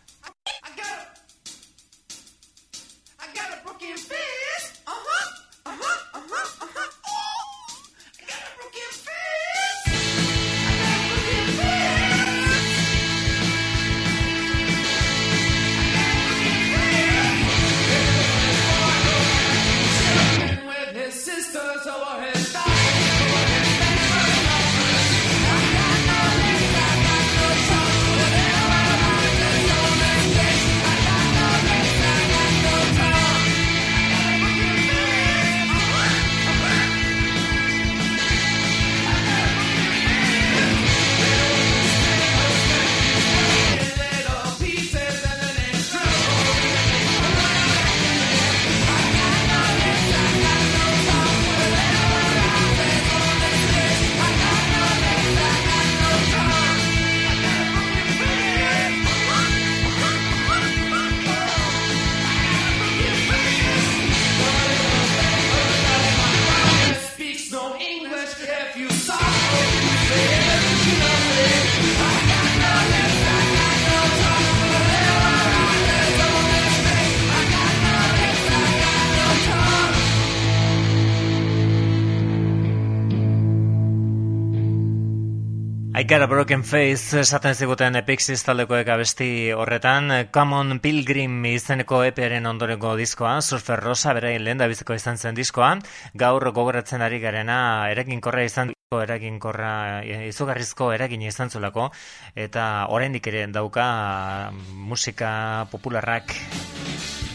Get 86.04 86.20
a 86.20 86.26
Broken 86.26 86.62
Face 86.62 87.22
esaten 87.22 87.54
ziguten 87.56 87.96
Pixies 88.04 88.42
taldekoek 88.44 88.88
abesti 88.92 89.48
horretan. 89.56 90.12
Common 90.30 90.76
Pilgrim 90.84 91.38
izeneko 91.48 92.02
EParen 92.04 92.44
ondorengo 92.46 92.90
diskoa 93.00 93.40
Surfer 93.40 93.80
Rosa 93.80 94.12
berain 94.12 94.44
lehen 94.44 94.60
biziko 94.68 94.92
izan 94.92 95.16
zen 95.16 95.34
diskoa. 95.34 95.78
Gaur 96.12 96.50
gogoratzen 96.52 97.00
ari 97.00 97.18
garena 97.18 97.88
eragin 97.88 98.20
korra 98.20 98.44
izan 98.44 98.74
eragin 98.92 99.38
korra 99.40 100.02
izugarrizko 100.04 100.92
eragin 100.92 101.22
izan 101.22 101.48
zulako 101.50 101.88
eta 102.34 102.86
oraindik 102.92 103.26
ere 103.32 103.46
dauka 103.46 104.52
musika 104.52 105.66
popularrak 105.72 106.34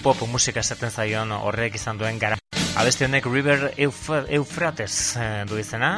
pop 0.04 0.22
musika 0.30 0.62
esaten 0.62 0.92
zaion 0.92 1.32
horrek 1.32 1.82
izan 1.82 1.98
duen 1.98 2.20
gara. 2.20 2.38
Abesti 2.78 3.10
honek 3.10 3.26
River 3.26 3.72
Euphrates 3.76 5.18
eh, 5.18 5.46
du 5.50 5.58
izena 5.58 5.98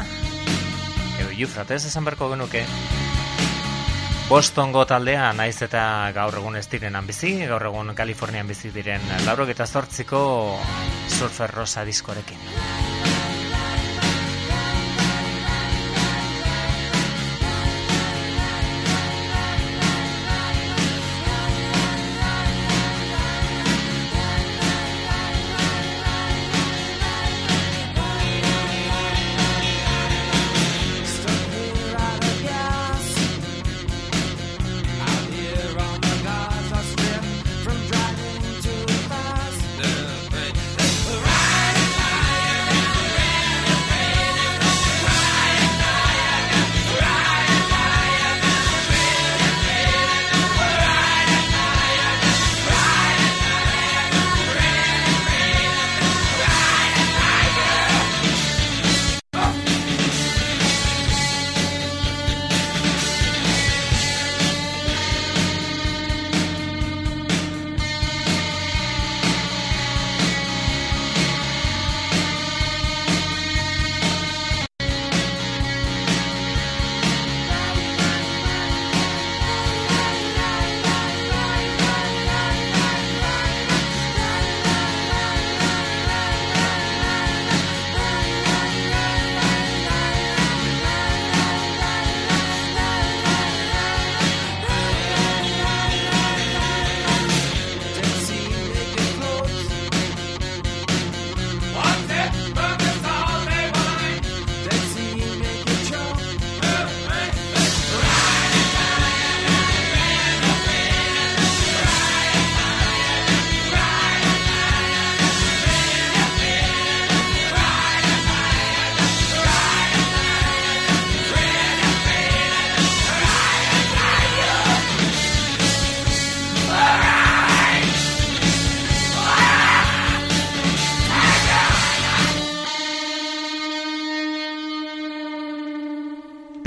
Eufrates 1.38 1.86
esan 1.86 2.06
berko 2.06 2.30
genuke. 2.32 2.66
Bostongo 4.30 4.86
taldea 4.88 5.32
naiz 5.36 5.58
eta 5.66 5.84
gaur 6.16 6.38
egun 6.40 6.56
ez 6.56 6.66
direnan 6.72 7.08
bizi, 7.08 7.36
gaur 7.50 7.68
egun 7.70 7.94
Kalifornian 7.96 8.48
bizi 8.48 8.72
diren 8.74 9.04
laurok 9.26 9.52
eta 9.54 9.68
zortziko 9.68 10.24
surfer 11.10 11.52
rosa 11.52 11.84
diskorekin. 11.86 12.40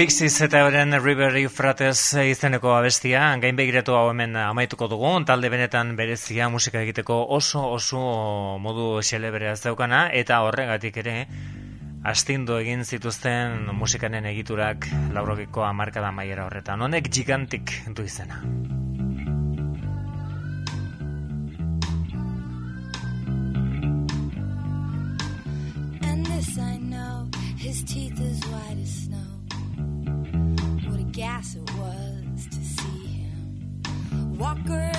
Pixies 0.07 0.37
eta 0.45 0.61
horren 0.63 0.95
River 1.03 1.35
Euphrates 1.41 2.15
izeneko 2.31 2.71
abestia, 2.77 3.25
gain 3.43 3.57
begiratu 3.59 3.97
hau 3.99 4.05
hemen 4.13 4.37
amaituko 4.39 4.87
dugu, 4.93 5.09
talde 5.27 5.51
benetan 5.51 5.91
berezia 5.99 6.47
musika 6.47 6.79
egiteko 6.79 7.17
oso 7.35 7.65
oso 7.73 8.05
modu 8.63 9.03
xeleberea 9.03 9.57
zeukana, 9.57 10.05
eta 10.23 10.39
horregatik 10.47 11.03
ere, 11.03 11.17
astindu 12.07 12.61
egin 12.63 12.87
zituzten 12.87 13.67
musikanen 13.75 14.31
egiturak 14.31 14.87
laurogiko 15.11 15.67
amarkada 15.67 16.15
maiera 16.15 16.47
horretan. 16.47 16.87
Honek 16.87 17.11
gigantik 17.11 17.81
du 17.91 18.07
izena. 18.07 18.45
Walker 34.39 34.96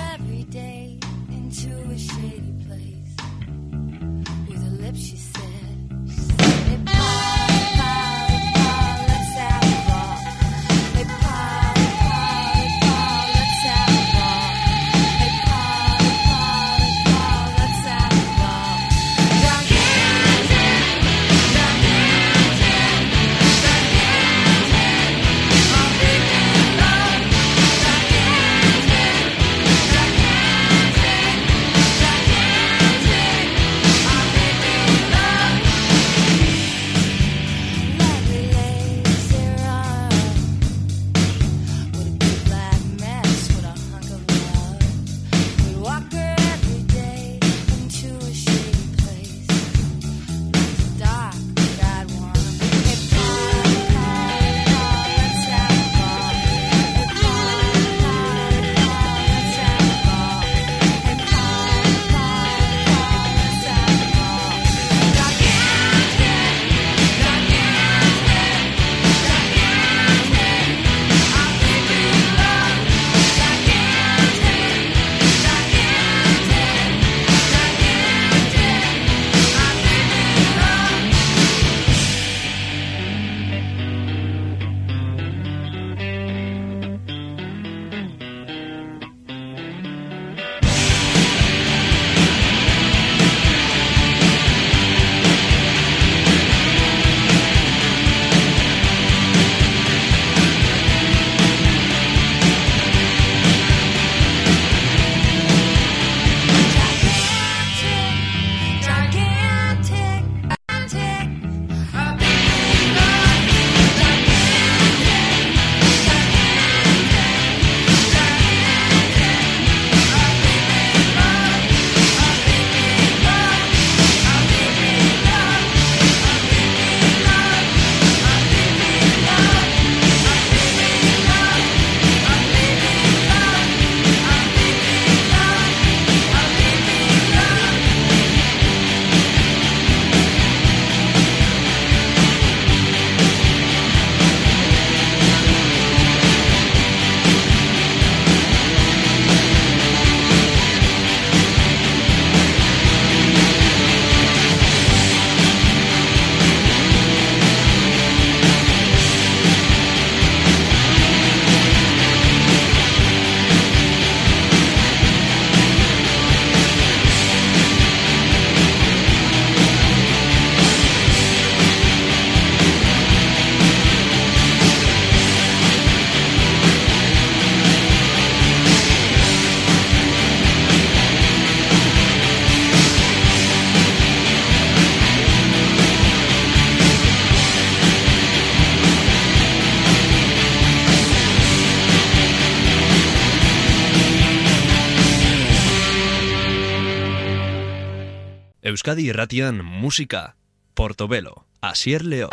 Euskadi 198.88 199.10
irratian 199.10 199.58
musika, 199.62 200.34
Portobelo, 200.72 201.44
Asier 201.60 202.02
Leo. 202.06 202.30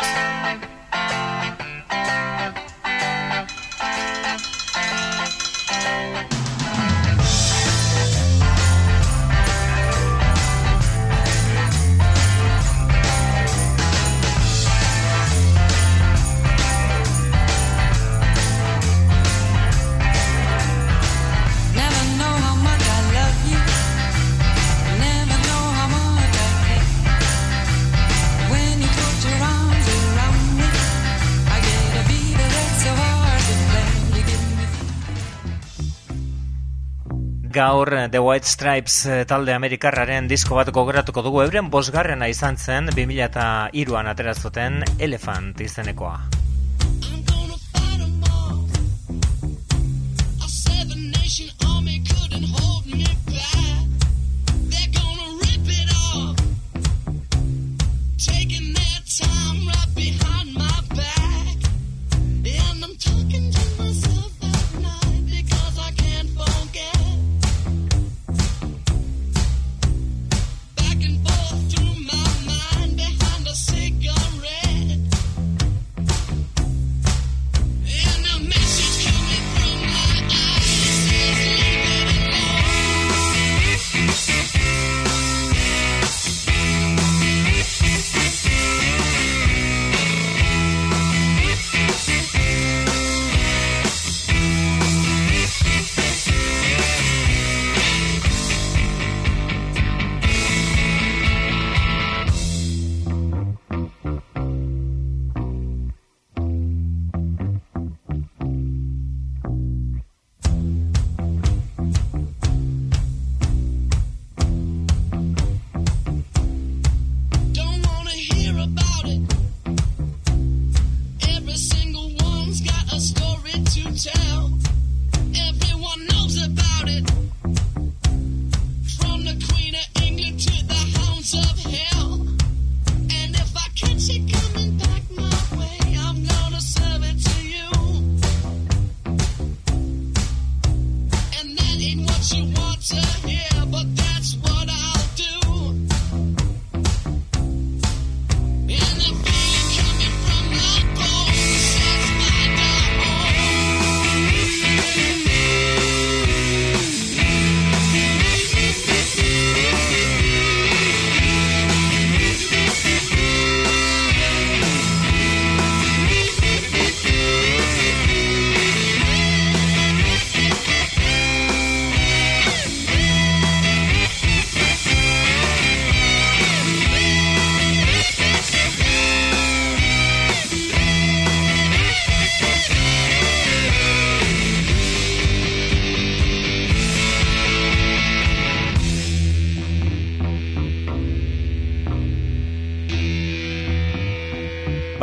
Gaur 37.56 37.88
The 38.12 38.20
White 38.20 38.44
Stripes 38.44 38.96
eh, 39.08 39.22
talde 39.28 39.54
amerikarraren 39.56 40.28
disko 40.28 40.58
bat 40.58 40.68
gogoratuko 40.76 41.24
dugu 41.24 41.40
euren 41.46 41.70
bosgarrena 41.72 42.28
izan 42.28 42.60
zen 42.60 42.92
2002an 42.92 44.12
aterazuten 44.12 44.82
Elephant 44.98 45.64
izenekoa. 45.64 46.45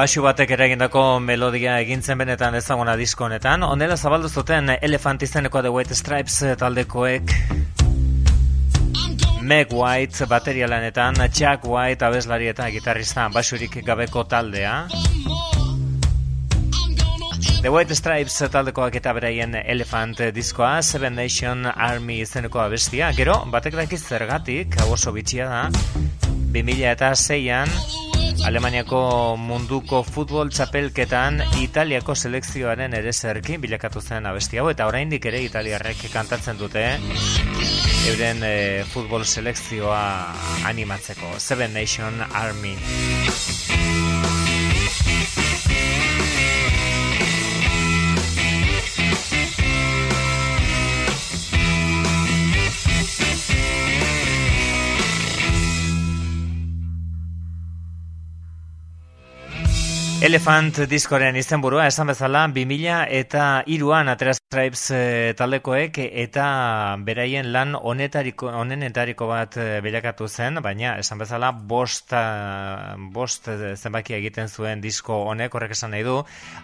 Basu 0.04 0.20
batek 0.20 0.50
eragindako 0.52 1.02
melodia 1.24 1.78
egintzen 1.80 2.20
benetan 2.20 2.58
ezaguna 2.58 2.98
disko 3.00 3.24
honetan. 3.24 3.62
Honela 3.64 3.96
zabaldu 3.96 4.28
zuten 4.28 4.74
Elephant 4.74 5.24
izeneko 5.24 5.62
The 5.64 5.72
White 5.72 5.96
Stripes 5.96 6.42
taldekoek 6.60 7.32
Meg 9.48 9.72
White 9.72 10.28
bateria 10.28 10.68
lanetan, 10.68 11.24
Jack 11.32 11.64
White 11.64 12.04
abeslari 12.04 12.52
eta 12.52 12.68
gitarrista 12.76 13.30
basurik 13.32 13.80
gabeko 13.88 14.26
taldea. 14.28 14.76
The 17.62 17.72
White 17.72 17.96
Stripes 17.96 18.44
taldekoak 18.52 19.00
eta 19.00 19.16
beraien 19.16 19.56
Elephant 19.64 20.20
diskoa, 20.36 20.82
Seven 20.84 21.16
Nation 21.16 21.64
Army 21.72 22.20
izeneko 22.28 22.60
abestia. 22.60 23.14
Gero, 23.16 23.40
batek 23.56 23.80
dakiz 23.86 24.04
zergatik, 24.04 24.82
hau 24.84 24.92
oso 25.00 25.16
bitxia 25.16 25.48
da, 25.48 25.68
2000 26.52 26.92
eta 26.92 27.16
zeian, 27.16 27.72
Alemaniako 28.44 29.00
munduko 29.40 30.02
futbol 30.04 30.50
txapelketan 30.52 31.40
Italiako 31.64 32.16
selekzioaren 32.16 32.94
ere 32.98 33.14
zerkin 33.14 33.62
bilakatu 33.64 34.04
zen 34.04 34.28
abesti 34.28 34.60
hau 34.60 34.68
eta 34.72 34.88
oraindik 34.90 35.26
ere 35.32 35.40
Italiarrek 35.48 36.04
kantatzen 36.12 36.60
dute 36.60 36.84
euren 38.12 38.44
e, 38.44 38.56
futbol 38.92 39.24
selekzioa 39.24 40.04
animatzeko. 40.68 41.38
Seven 41.40 41.74
Nation 41.80 42.20
Army 42.34 42.76
Elephant 60.24 60.78
diskoren 60.88 61.36
izenburua 61.36 61.90
esan 61.90 62.08
bezala 62.08 62.46
2000 62.56 63.10
eta 63.18 63.48
iruan 63.68 64.08
Atera 64.08 64.32
Stripes 64.38 64.84
e, 64.96 65.00
taldekoek 65.36 66.00
eta 66.00 66.46
beraien 67.04 67.50
lan 67.52 67.76
honetariko, 67.76 68.48
honenetariko 68.62 69.28
bat 69.28 69.58
e, 69.60 69.66
bilakatu 69.84 70.30
zen, 70.32 70.62
baina 70.64 70.94
esan 71.02 71.20
bezala 71.20 71.52
bost, 71.52 72.16
bost 73.12 73.52
zenbaki 73.76 74.16
egiten 74.22 74.48
zuen 74.48 74.80
disko 74.80 75.26
honek 75.34 75.60
horrek 75.60 75.76
esan 75.76 75.92
nahi 75.92 76.08
du, 76.08 76.16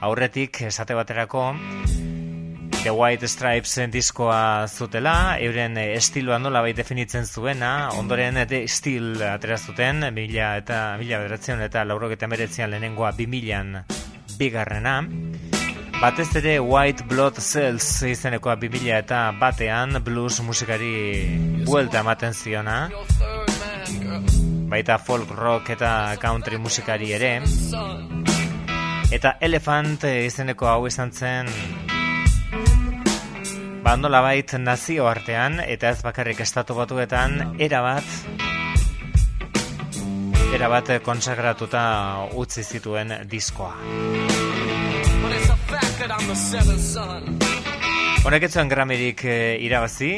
aurretik 0.07 0.63
esate 0.71 0.95
baterako 0.95 1.49
The 2.81 2.91
White 2.91 3.27
Stripes 3.27 3.75
diskoa 3.91 4.65
zutela, 4.67 5.37
euren 5.43 5.75
estiloa 5.77 6.37
nola 6.39 6.61
bai 6.63 6.71
definitzen 6.73 7.25
zuena, 7.27 7.89
ondoren 7.99 8.39
The 8.47 8.61
Steel 8.67 9.21
atera 9.21 9.57
zuten, 9.57 10.05
mila 10.15 10.53
eta 10.61 10.95
mila 10.99 11.19
beratzen 11.19 11.59
eta 11.65 11.83
laurogeta 11.83 12.27
meretzean 12.31 12.71
lehenengoa 12.71 13.11
bimilan 13.17 13.83
bigarrena. 14.39 15.01
Batez 15.99 16.29
ere 16.39 16.59
White 16.63 17.03
Blood 17.09 17.41
Cells 17.43 17.89
izenekoa 18.07 18.55
bimila 18.55 19.01
eta 19.03 19.25
batean 19.35 19.99
blues 20.03 20.39
musikari 20.39 21.65
buelta 21.67 21.99
ematen 21.99 22.33
ziona. 22.33 22.79
baita 24.69 24.99
folk 25.01 25.31
rock 25.35 25.71
eta 25.73 26.15
country 26.21 26.57
musikari 26.57 27.11
ere. 27.11 27.41
Eta 29.11 29.35
Elephant 29.41 30.05
izeneko 30.05 30.69
hau 30.69 30.85
izan 30.87 31.11
zen 31.11 31.49
bandola 33.83 34.21
bait 34.21 34.53
nazio 34.59 35.07
artean 35.07 35.59
eta 35.65 35.89
ez 35.89 36.01
bakarrik 36.03 36.39
estatu 36.43 36.75
batuetan 36.77 37.55
erabat 37.59 38.03
erabat 40.53 40.91
konsagratuta 41.05 41.81
utzi 42.33 42.63
zituen 42.63 43.13
diskoa. 43.29 43.75
Honek 48.25 48.45
etzuen 48.49 48.69
gramirik 48.71 49.23
eh, 49.29 49.57
irabazi, 49.63 50.11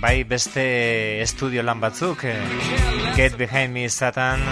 bai 0.00 0.16
beste 0.24 0.66
estudio 1.22 1.64
lan 1.66 1.82
batzuk, 1.82 2.24
eh, 2.24 2.38
Get 3.16 3.36
Behind 3.36 3.74
Me 3.74 3.88
Satan, 3.90 4.46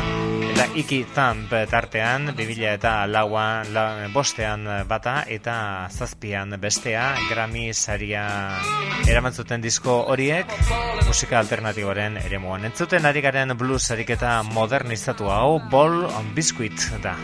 eta 0.55 0.69
Iki 0.79 1.01
Thump 1.11 1.51
tartean, 1.67 2.29
bibila 2.39 2.77
eta 2.77 2.93
laua 3.11 3.65
la, 3.75 4.07
bostean 4.15 4.63
bata 4.87 5.25
eta 5.27 5.89
zazpian 5.91 6.55
bestea 6.63 7.09
Grammy 7.27 7.73
saria 7.75 8.23
eramantzuten 9.11 9.65
disko 9.65 9.97
horiek 10.15 10.55
musika 11.09 11.41
alternatiboaren 11.43 12.21
ere 12.23 12.39
moan. 12.39 12.71
Entzuten 12.71 13.11
ari 13.11 13.25
garen 13.27 13.59
blues 13.59 13.83
ariketa 13.91 14.39
modernizatu 14.55 15.27
hau 15.27 15.59
Ball 15.75 16.05
on 16.07 16.35
Biscuit 16.39 16.91
da. 17.03 17.19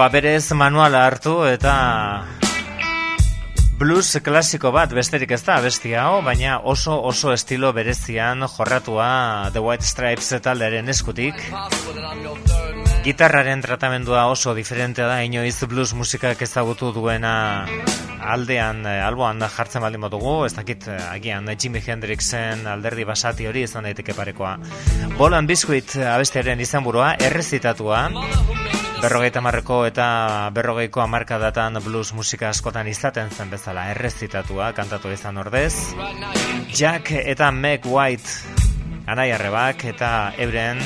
Ba, 0.00 0.08
berez 0.08 0.54
manuala 0.56 1.02
hartu 1.04 1.42
eta 1.44 1.72
blues 3.76 4.16
klasiko 4.24 4.70
bat 4.72 4.94
besterik 4.96 5.34
ez 5.36 5.42
da 5.44 5.58
bestia 5.60 6.06
hau, 6.06 6.22
baina 6.24 6.54
oso 6.72 6.94
oso 7.10 7.34
estilo 7.36 7.74
berezian 7.76 8.46
jorratua 8.48 9.50
The 9.52 9.60
White 9.60 9.84
Stripes 9.84 10.40
taldearen 10.40 10.88
eskutik. 10.88 11.36
Gitarraren 13.04 13.60
tratamendua 13.60 14.24
oso 14.32 14.54
diferentea 14.56 15.10
da, 15.10 15.20
inoiz 15.20 15.58
blues 15.68 15.92
musikak 15.92 16.40
ezagutu 16.48 16.94
duena 16.96 17.34
aldean, 18.20 18.84
eh, 18.86 19.02
alboan 19.04 19.44
jartzen 19.52 19.84
baldin 19.84 20.00
modugu, 20.00 20.46
ez 20.46 20.54
dakit 20.56 20.88
eh, 20.88 20.96
agian 21.10 21.48
Jimi 21.60 21.84
Hendrixen 21.84 22.64
alderdi 22.72 23.04
basati 23.04 23.52
hori 23.52 23.68
izan 23.68 23.84
daiteke 23.84 24.16
parekoa. 24.16 24.56
Bolan 25.20 25.48
Biscuit 25.48 25.96
abestearen 26.08 26.60
izanburua, 26.60 27.14
errezitatua, 27.20 28.06
berrogeita 29.00 29.40
marreko 29.40 29.84
eta 29.88 30.06
berrogeiko 30.52 31.00
amarka 31.00 31.38
datan 31.40 31.78
blues 31.84 32.12
musika 32.12 32.50
askotan 32.50 32.88
izaten 32.88 33.30
zen 33.30 33.50
bezala. 33.50 33.88
Errezitatua 33.94 34.72
kantatu 34.76 35.10
izan 35.12 35.40
ordez. 35.40 35.74
Jack 36.76 37.12
eta 37.16 37.50
Meg 37.50 37.86
White 37.88 39.08
anai 39.10 39.30
arrebak 39.32 39.84
eta 39.88 40.32
euren 40.38 40.78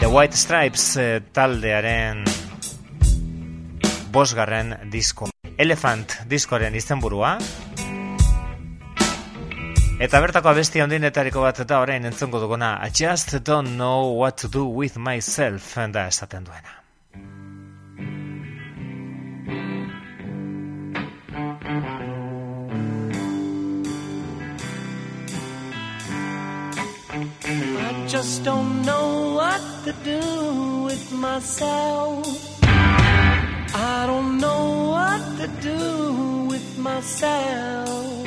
The 0.00 0.06
White 0.06 0.36
Stripes 0.36 0.96
eh, 1.00 1.20
taldearen 1.32 2.24
bosgarren 4.12 4.76
disko 4.92 5.30
Elephant 5.58 6.20
diskoren 6.30 6.76
izenburua. 6.78 7.36
Eta 9.98 10.20
bertako 10.22 10.52
abesti 10.52 10.84
ondinetariko 10.84 11.42
bat 11.42 11.64
eta 11.64 11.80
orain 11.82 12.04
entzongo 12.06 12.38
duguna 12.38 12.76
I 12.86 12.92
just 12.94 13.34
don't 13.42 13.74
know 13.74 14.14
what 14.20 14.38
to 14.44 14.48
do 14.48 14.68
with 14.68 14.96
myself 14.96 15.74
da 15.90 16.06
esaten 16.06 16.44
duena. 16.44 16.77
Just 28.08 28.42
don't 28.42 28.82
know 28.86 29.34
what 29.34 29.60
to 29.84 29.92
do 30.02 30.82
with 30.84 31.12
myself. 31.12 32.24
I 32.62 34.04
don't 34.06 34.38
know 34.38 34.88
what 34.94 35.20
to 35.36 35.46
do 35.60 36.46
with 36.48 36.78
myself. 36.78 38.26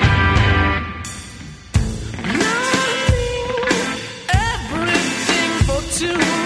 everything 4.29 5.51
for 5.65 5.81
two. 5.97 6.40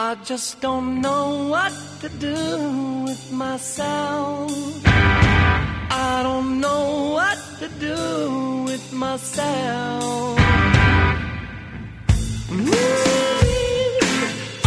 I 0.00 0.14
just 0.22 0.60
don't 0.60 1.00
know 1.00 1.48
what 1.48 1.72
to 2.02 2.08
do 2.08 3.02
with 3.02 3.32
myself. 3.32 4.48
I 4.86 6.20
don't 6.22 6.60
know 6.60 7.14
what 7.14 7.38
to 7.58 7.68
do 7.80 8.62
with 8.64 8.92
myself. 8.92 10.38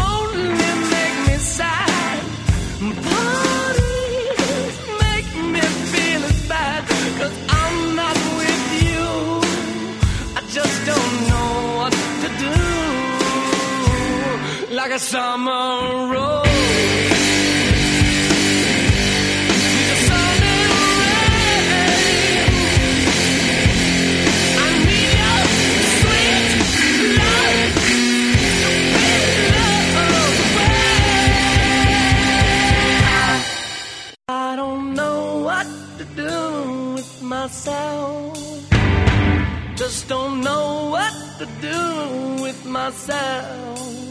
only 0.09 0.49
make 0.91 1.17
me 1.27 1.38
sad. 1.38 2.23
Parties 2.82 3.51
what 35.43 35.67
to 35.97 36.05
do 36.15 36.93
with 36.95 37.21
myself. 37.21 38.37
Just 39.75 40.07
don't 40.07 40.41
know 40.41 40.89
what 40.91 41.13
to 41.39 41.45
do 41.61 42.43
with 42.43 42.65
myself. 42.65 44.11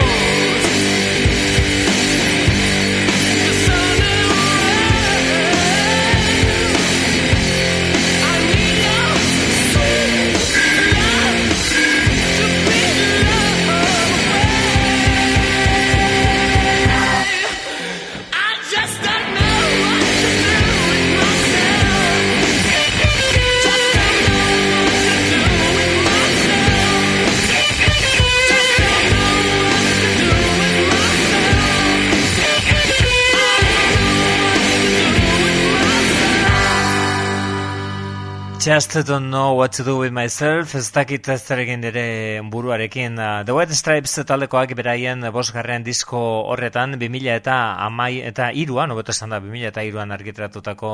Just 38.61 38.93
don't 39.07 39.31
know 39.31 39.53
what 39.53 39.71
to 39.71 39.83
do 39.83 39.97
with 39.97 40.13
myself, 40.13 40.75
ez 40.75 40.91
dakit 40.93 41.25
ez 41.33 41.39
zer 41.41 41.63
egin 41.63 41.81
dire 41.81 42.41
buruarekin. 42.45 43.15
Uh, 43.17 43.41
The 43.41 43.55
White 43.57 43.73
Stripes 43.73 44.19
taldekoak 44.29 44.75
beraien 44.77 45.25
bosgarren 45.33 45.81
disko 45.81 46.19
horretan, 46.53 46.93
2000 47.01 47.39
eta 47.39 47.55
amai 47.81 48.21
eta 48.21 48.51
iruan, 48.53 48.93
hobeto 48.93 49.15
esan 49.15 49.33
da, 49.33 49.39
2000 49.41 49.71
eta 49.71 49.81
iruan 49.81 50.13
argitratutako 50.13 50.91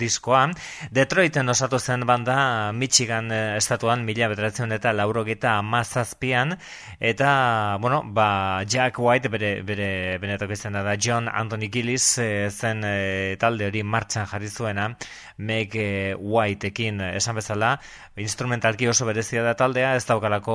diskoa. 0.00 0.46
Detroiten 0.90 1.52
osatu 1.52 1.78
zen 1.78 2.06
banda 2.08 2.72
Michigan 2.72 3.28
eh, 3.30 3.58
estatuan, 3.58 4.06
mila 4.08 4.30
bederatzen 4.32 4.72
eta 4.72 4.94
laurogeta 4.96 5.58
amazazpian, 5.58 6.56
eta, 6.98 7.76
bueno, 7.82 8.00
ba, 8.06 8.64
Jack 8.64 8.96
White, 8.98 9.28
bere, 9.28 9.52
bere 9.60 10.16
benetako 10.16 10.56
izena 10.56 10.80
da, 10.80 10.96
John 10.96 11.28
Anthony 11.28 11.68
Gillis 11.68 12.16
eh, 12.24 12.48
zen 12.48 12.80
eh, 12.88 13.36
talde 13.36 13.68
hori 13.68 13.84
martxan 13.84 14.32
jarri 14.32 14.48
zuena, 14.48 14.94
Meg 15.42 15.74
eh, 15.76 16.14
Whiteekin 16.14 17.00
eh, 17.00 17.16
esan 17.18 17.38
bezala, 17.38 17.72
instrumentalki 18.20 18.86
oso 18.88 19.06
berezia 19.08 19.42
da 19.42 19.54
taldea, 19.58 19.94
ez 19.98 20.04
daukalako 20.06 20.54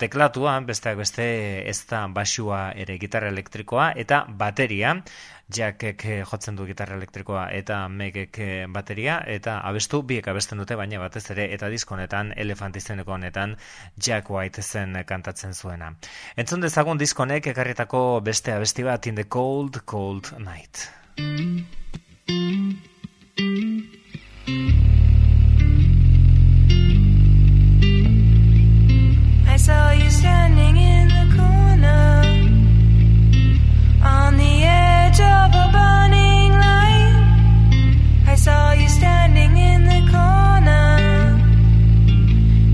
teklatua, 0.00 0.58
besteak 0.68 0.98
beste 1.00 1.26
ez 1.68 1.78
da 1.90 2.04
basua 2.12 2.68
ere 2.76 2.98
gitarra 3.02 3.32
elektrikoa, 3.32 3.92
eta 3.96 4.24
bateria, 4.28 4.96
Jackek 5.56 6.04
eh, 6.10 6.18
jotzen 6.26 6.58
du 6.58 6.66
gitarra 6.66 6.96
elektrikoa 6.98 7.46
eta 7.54 7.84
Megek 7.88 8.40
bateria, 8.74 9.20
eta 9.36 9.60
abestu 9.68 10.02
biek 10.02 10.28
abesten 10.28 10.60
dute, 10.60 10.76
baina 10.76 11.00
batez 11.00 11.24
ere, 11.36 11.48
eta 11.54 11.70
diskonetan, 11.72 12.34
elefant 12.36 12.76
izeneko 12.76 13.16
honetan, 13.16 13.56
Jack 13.96 14.30
White 14.30 14.62
zen 14.62 15.00
kantatzen 15.06 15.54
zuena. 15.54 15.94
Entzun 16.36 16.66
dezagun 16.66 16.98
diskonek 16.98 17.52
ekarritako 17.54 18.20
beste 18.26 18.52
abesti 18.52 18.84
bat, 18.84 19.06
In 19.06 19.22
the 19.22 19.28
Cold, 19.30 19.84
Cold 19.86 20.34
Night. 20.42 20.88
saw 29.66 29.90
you 29.90 30.08
standing 30.10 30.76
in 30.76 31.08
the 31.08 31.26
corner 31.36 32.22
on 34.00 34.36
the 34.36 34.62
edge 34.62 35.18
of 35.18 35.48
a 35.64 35.66
burning 35.76 36.52
light. 36.52 37.14
I 38.28 38.36
saw 38.36 38.70
you 38.80 38.88
standing 38.88 39.56
in 39.56 39.80
the 39.92 40.02
corner. 40.16 40.88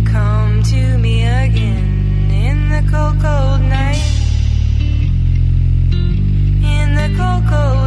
Come 0.05 0.63
to 0.65 0.99
me 0.99 1.25
again 1.25 2.31
in 2.31 2.69
the 2.69 2.83
cold, 2.93 3.17
cold 3.25 3.63
night. 3.79 4.05
In 6.77 6.89
the 7.01 7.09
cold, 7.17 7.43
cold 7.53 7.82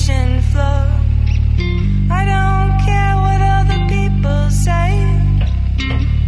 kitchen 0.00 0.40
floor. 0.52 0.86
I 2.10 2.24
don't 2.32 2.72
care 2.86 3.14
what 3.24 3.40
other 3.56 3.80
people 3.88 4.50
say. 4.50 4.90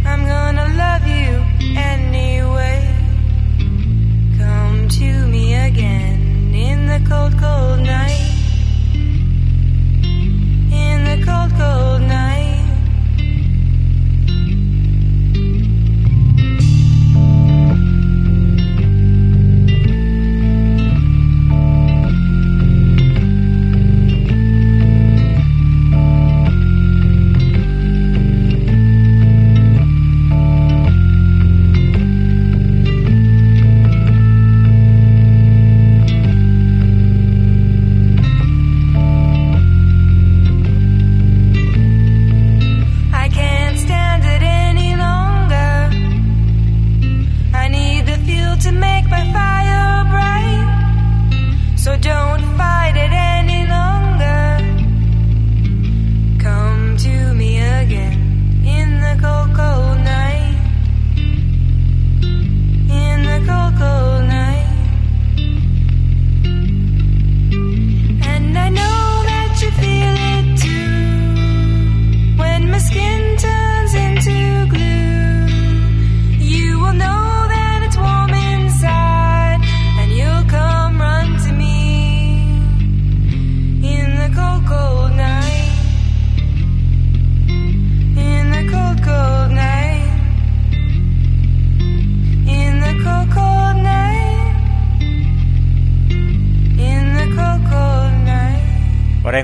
I'm 0.05 0.25
gonna 0.33 0.67
love 0.83 1.05
you 1.07 1.31
anyway. 1.77 2.79
Come 4.37 4.87
to 4.89 5.27
me 5.27 5.55
again 5.55 6.53
in 6.53 6.87
the 6.87 6.99
cold, 7.09 7.33
cold 7.39 7.79
night. 7.79 8.21
In 10.71 10.97
the 11.09 11.25
cold, 11.25 11.51
cold 11.57 11.92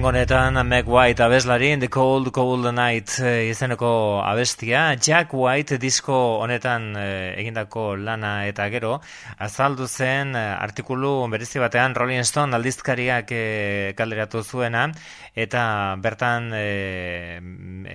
honetan 0.09 0.57
Meg 0.65 0.87
White 0.89 1.21
abeslari 1.21 1.77
The 1.77 1.87
Cold 1.87 2.31
Cold 2.33 2.65
Night 2.73 3.19
eh, 3.21 3.51
izeneko 3.51 4.23
abestia 4.25 4.95
Jack 4.97 5.35
White 5.37 5.77
disko 5.77 6.41
honetan 6.41 6.95
eh, 6.97 7.35
egindako 7.37 7.93
lana 7.95 8.47
eta 8.49 8.65
gero 8.73 8.95
azaldu 9.37 9.85
zen 9.85 10.33
eh, 10.33 10.55
artikulu 10.57 11.27
berezi 11.29 11.61
batean 11.61 11.93
Rolling 11.93 12.25
Stone 12.25 12.57
aldizkariak 12.57 13.29
eh, 13.29 13.93
kalderatu 13.93 14.41
zuena 14.41 14.87
eta 15.35 15.95
bertan 16.01 16.49
eh, 16.57 17.37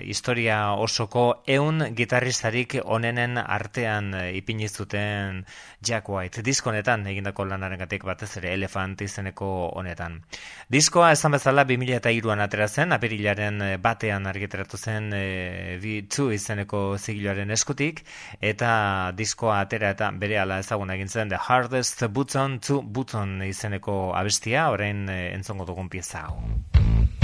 historia 0.04 0.60
osoko 0.78 1.42
eun 1.50 1.82
gitarristarik 1.98 2.78
onenen 2.84 3.42
artean 3.42 4.14
ipini 4.30 4.68
zuten 4.68 5.42
Jack 5.82 6.08
White 6.08 6.46
disko 6.46 6.70
honetan 6.70 7.08
egindako 7.10 7.48
lanarengatik 7.50 8.06
batez 8.06 8.36
ere 8.38 8.54
Elephant 8.54 9.02
izeneko 9.02 9.50
honetan. 9.74 10.22
Diskoa 10.70 11.10
esan 11.12 11.34
bezala 11.34 11.66
2002an 12.04 12.42
atera 12.44 12.68
zen, 12.68 12.92
apirilaren 12.92 13.62
eh, 13.64 13.76
batean 13.80 14.28
argitaratu 14.28 14.76
zen 14.76 15.10
e, 15.16 15.78
V2 15.80 16.28
izeneko 16.36 16.82
zigiloaren 16.98 17.50
eskutik, 17.56 18.04
eta 18.40 19.12
diskoa 19.16 19.60
atera 19.64 19.94
eta 19.96 20.10
bere 20.12 20.38
ala 20.42 20.60
ezaguna 20.60 20.98
egin 20.98 21.08
zen 21.08 21.32
The 21.32 21.40
Hardest 21.48 22.06
Button 22.12 22.60
to 22.60 22.82
Button 22.82 23.40
izeneko 23.48 23.98
abestia, 24.14 24.68
orain 24.70 25.08
e, 25.08 25.20
entzongo 25.32 25.64
dugun 25.72 25.88
pieza 25.88 26.26
hau. 26.28 27.23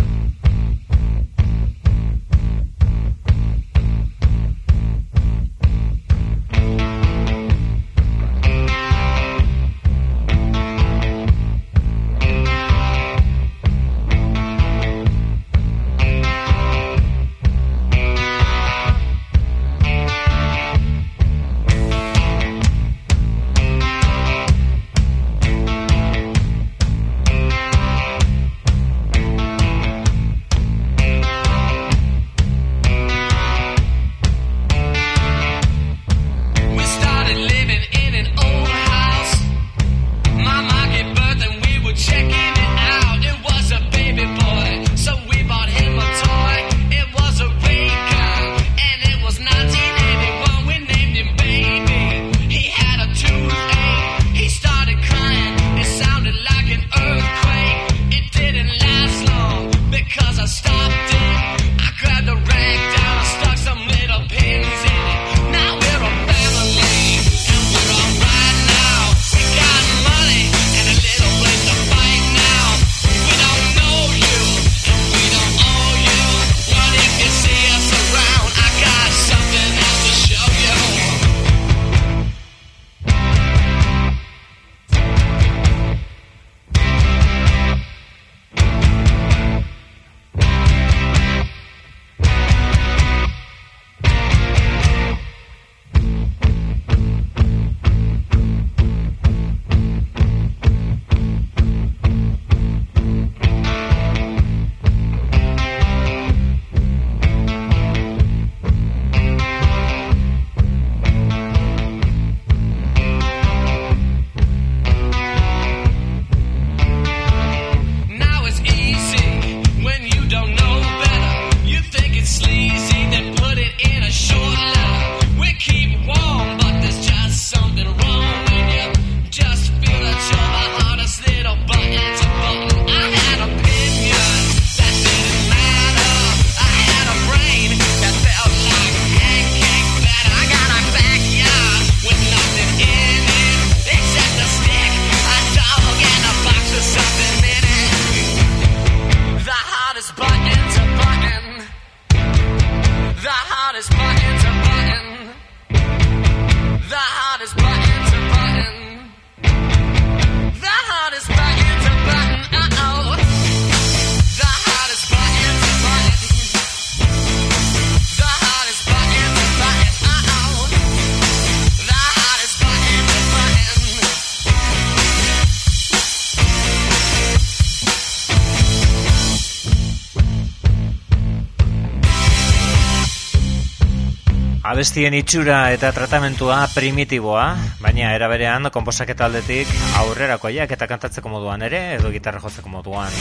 Abestien 184.80 185.12
itxura 185.12 185.74
eta 185.74 185.90
tratamentua 185.92 186.62
primitiboa, 186.72 187.42
baina 187.84 188.14
eraberean 188.16 188.70
konposaketa 188.72 189.26
aldetik 189.26 189.68
aurrerakoiak 190.00 190.70
eta 190.72 190.86
kantatzeko 190.88 191.28
moduan 191.28 191.60
ere, 191.66 191.80
edo 191.98 192.08
gitarra 192.14 192.40
jotzeko 192.40 192.72
moduan. 192.72 193.12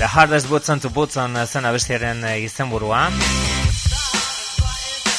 The 0.00 0.08
Hardest 0.10 0.48
Button 0.50 0.80
to 0.82 0.90
Button 0.90 1.38
zen 1.46 1.68
abestiaren 1.70 2.24
eh, 2.26 2.40
izenburua. 2.42 3.04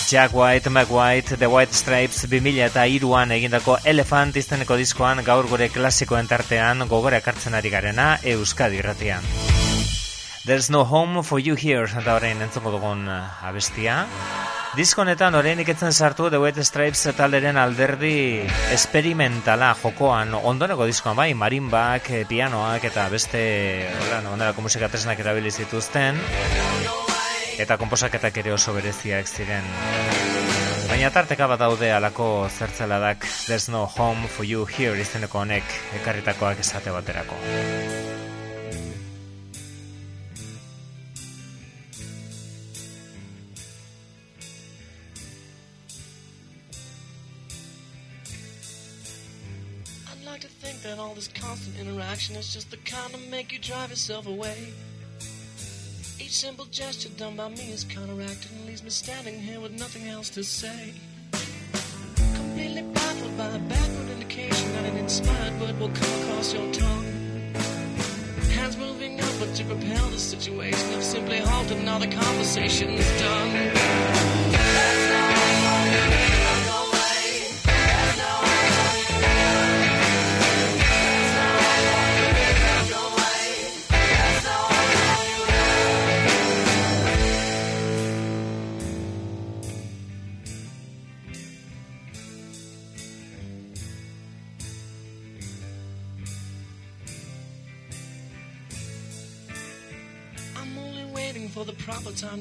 Jack 0.09 0.35
White, 0.35 0.69
Mac 0.69 0.91
White, 0.91 1.37
The 1.37 1.47
White 1.47 1.71
Stripes 1.71 2.25
2000 2.27 2.65
eta 2.65 2.83
iruan 2.83 3.31
egindako 3.31 3.77
Elephant 3.85 4.35
izeneko 4.35 4.75
diskoan 4.75 5.23
gaur 5.23 5.47
gure 5.47 5.69
klasikoen 5.71 6.27
tartean 6.27 6.89
gogore 6.91 7.21
ekartzen 7.23 7.55
ari 7.55 7.71
garena 7.71 8.17
Euskadi 8.35 8.83
irratian. 8.83 9.23
There's 10.43 10.69
no 10.69 10.83
home 10.83 11.23
for 11.23 11.39
you 11.39 11.55
here, 11.55 11.87
eta 11.87 12.19
orain 12.19 12.43
entzongo 12.43 12.75
dugun 12.75 13.07
eh, 13.07 13.21
abestia. 13.47 14.03
Disko 14.73 15.03
honetan 15.03 15.35
oraindik 15.37 15.67
etzen 15.69 15.93
sartu 15.93 16.31
The 16.33 16.39
White 16.41 16.63
Stripes 16.65 17.11
talderen 17.13 17.59
alderdi 17.61 18.41
esperimentala 18.73 19.67
jokoan 19.77 20.33
ondoneko 20.33 20.87
diskoan 20.89 21.19
bai, 21.19 21.27
marimbak, 21.37 22.09
eh, 22.09 22.23
pianoak 22.25 22.87
eta 22.89 23.05
beste 23.13 23.43
hola, 23.99 24.23
ondelako 24.31 24.65
musika 24.65 24.89
tresnak 24.89 25.21
erabili 25.21 25.53
zituzten 25.53 26.17
eta 27.61 27.77
konposaketak 27.77 28.41
ere 28.41 28.57
oso 28.57 28.73
bereziak 28.73 29.29
ziren. 29.29 29.69
Baina 30.89 31.13
tarteka 31.13 31.45
bat 31.53 31.61
daude 31.61 31.93
alako 31.93 32.49
zertzeladak 32.49 33.29
There's 33.45 33.69
no 33.69 33.85
home 33.85 34.25
for 34.25 34.43
you 34.43 34.65
here 34.65 34.97
izeneko 34.97 35.45
honek 35.45 35.69
ekarritakoak 36.01 36.65
esate 36.65 36.89
baterako. 36.89 37.37
All 51.13 51.15
this 51.15 51.27
constant 51.27 51.77
interaction 51.79 52.35
is 52.35 52.51
just 52.51 52.71
the 52.71 52.77
kind 52.77 53.13
to 53.13 53.19
make 53.29 53.53
you 53.53 53.59
drive 53.59 53.91
yourself 53.91 54.25
away. 54.25 54.73
Each 56.19 56.35
simple 56.35 56.65
gesture 56.71 57.09
done 57.09 57.35
by 57.35 57.49
me 57.49 57.71
is 57.71 57.83
counteracted 57.83 58.49
and 58.51 58.65
leaves 58.65 58.81
me 58.81 58.89
standing 58.89 59.39
here 59.39 59.59
with 59.59 59.73
nothing 59.73 60.07
else 60.07 60.31
to 60.31 60.43
say. 60.43 60.91
Completely 62.33 62.81
baffled 62.81 63.37
by 63.37 63.45
a 63.45 63.59
backward 63.59 64.09
indication 64.09 64.73
that 64.73 64.85
an 64.85 64.97
inspired 64.97 65.61
word 65.61 65.79
will 65.79 65.89
come 65.89 66.21
across 66.23 66.51
your 66.51 66.73
tongue. 66.73 67.53
Hands 68.55 68.75
moving 68.75 69.21
upward 69.21 69.53
to 69.53 69.65
propel 69.65 70.09
the 70.09 70.17
situation 70.17 70.95
I've 70.95 71.03
simply 71.03 71.37
halted 71.37 71.83
now 71.83 71.99
the 71.99 72.07
conversation's 72.07 73.05
done. 73.19 74.22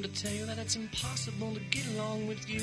To 0.03 0.09
tell 0.09 0.33
you 0.33 0.45
that 0.47 0.59
it's 0.59 0.75
impossible 0.75 1.55
to 1.55 1.61
get 1.71 1.87
along 1.95 2.27
with 2.27 2.51
you. 2.51 2.63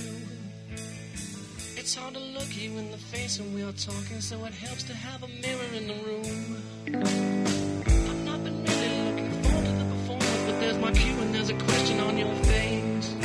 It's 1.77 1.95
hard 1.95 2.13
to 2.15 2.19
look 2.19 2.49
you 2.57 2.77
in 2.77 2.91
the 2.91 2.97
face 2.97 3.39
when 3.39 3.53
we 3.53 3.63
are 3.63 3.71
talking, 3.71 4.19
so 4.19 4.43
it 4.43 4.53
helps 4.53 4.83
to 4.83 4.93
have 4.93 5.23
a 5.23 5.27
mirror 5.27 5.71
in 5.73 5.87
the 5.87 5.93
room. 6.03 6.57
I've 6.87 8.25
not 8.25 8.43
been 8.43 8.61
really 8.65 9.01
looking 9.09 9.31
forward 9.43 9.65
to 9.65 9.71
the 9.71 9.85
performance, 9.85 10.43
but 10.47 10.59
there's 10.59 10.77
my 10.79 10.91
cue 10.91 11.15
and 11.21 11.33
there's 11.33 11.49
a 11.49 11.57
question 11.57 11.99
on 12.01 12.17
your 12.17 12.35
face. 12.43 13.15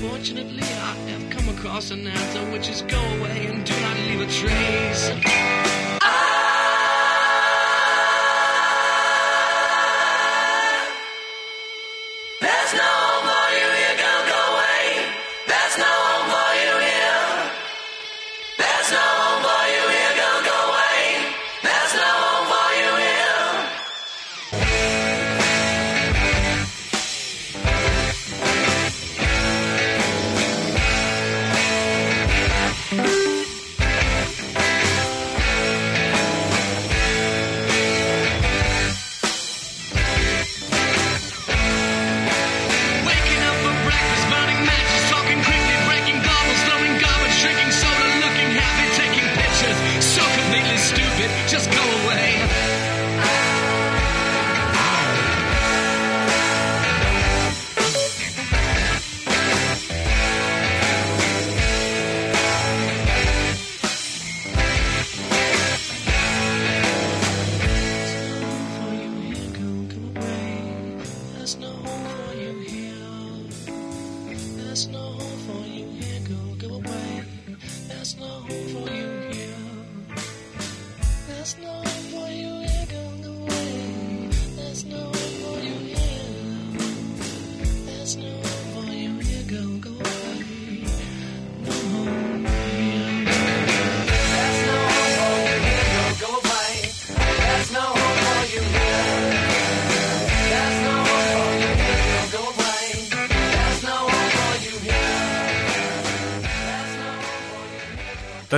Fortunately, 0.00 0.62
I 0.62 0.94
have 1.10 1.30
come 1.30 1.48
across 1.56 1.90
an 1.90 2.06
answer 2.06 2.52
which 2.52 2.68
is 2.68 2.82
go 2.82 3.00
away 3.18 3.46
and 3.46 3.66
do 3.66 3.80
not 3.80 3.96
leave 3.96 4.20
a 4.20 4.30
trace. 4.30 5.57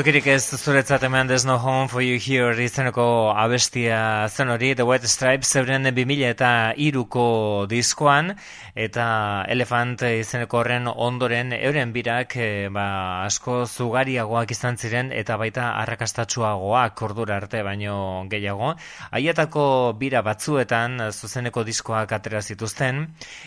Tokirik 0.00 0.30
ez 0.32 0.56
zuretzat 0.56 1.02
eman 1.04 1.28
There's 1.28 1.44
no 1.44 1.58
home 1.58 1.86
for 1.86 2.00
you 2.00 2.16
here 2.16 2.54
izeneko 2.64 3.34
abestia 3.36 4.28
zen 4.32 4.48
hori 4.48 4.70
The 4.74 4.86
White 4.88 5.06
Stripes 5.06 5.50
zeuren 5.52 5.84
2000 5.84 6.24
eta 6.24 6.72
iruko 6.72 7.66
diskoan 7.68 8.32
eta 8.72 9.04
Elephant 9.52 10.00
izeneko 10.08 10.62
horren 10.62 10.88
ondoren 10.88 11.52
euren 11.52 11.92
birak 11.92 12.36
eh, 12.40 12.70
ba, 12.72 13.26
asko 13.26 13.66
zugariagoak 13.66 14.54
izan 14.56 14.80
ziren 14.80 15.10
eta 15.12 15.36
baita 15.36 15.74
arrakastatsuagoak 15.82 17.02
ordura 17.02 17.36
arte 17.36 17.60
baino 17.60 18.24
gehiago. 18.32 18.72
Haietako 19.10 19.66
bira 20.00 20.24
batzuetan 20.24 21.10
zuzeneko 21.10 21.66
diskoak 21.68 22.16
atera 22.16 22.40
zituzten 22.40 23.04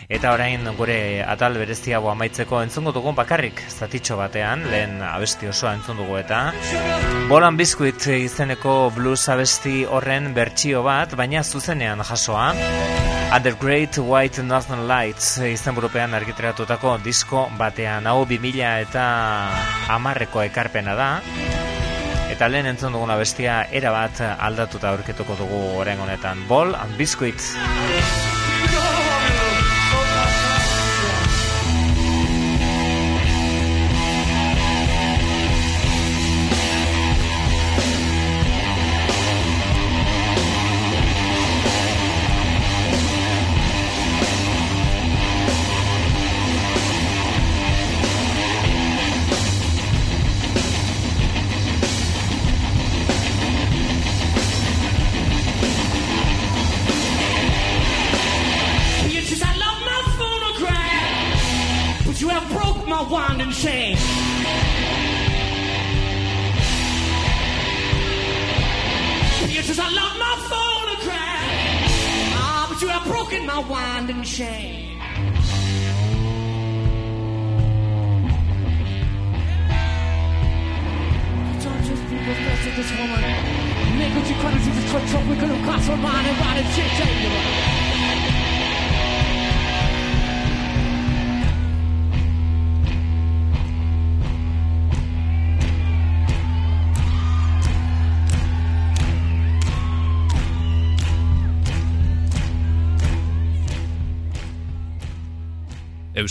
eta 0.08 0.30
orain 0.38 0.70
gure 0.78 1.18
atal 1.26 1.58
bereziago 1.58 2.14
amaitzeko 2.14 2.62
entzungo 2.62 2.94
dugun 2.94 3.18
bakarrik 3.18 3.66
zatitxo 3.74 4.22
batean, 4.22 4.68
lehen 4.70 5.00
abesti 5.02 5.50
osoa 5.50 5.74
entzun 5.80 5.98
dugu 5.98 6.22
eta 6.22 6.43
Bolan 7.28 7.56
Biscuit 7.56 8.06
izeneko 8.18 8.90
blues 8.94 9.22
abesti 9.32 9.84
horren 9.88 10.32
bertsio 10.36 10.82
bat, 10.84 11.14
baina 11.16 11.42
zuzenean 11.44 12.02
jasoa. 12.04 12.50
Under 13.34 13.54
Great 13.58 13.98
White 13.98 14.44
Northern 14.46 14.84
Lights 14.86 15.38
izenburupean 15.48 16.14
argiteratutako 16.14 16.98
disko 17.02 17.48
batean 17.58 18.06
hau 18.06 18.20
2000 18.30 18.74
eta 18.84 19.06
amarreko 19.96 20.44
ekarpena 20.44 20.94
da. 20.94 21.08
Eta 22.34 22.48
lehen 22.50 22.66
entzun 22.70 22.94
duguna 22.94 23.16
bestia 23.18 23.64
erabat 23.70 24.22
aldatuta 24.34 24.92
aurketuko 24.94 25.38
dugu 25.40 25.64
orain 25.80 26.00
honetan. 26.06 26.46
Ball 26.48 26.74
and 26.74 26.96
Biscuit. 26.98 27.50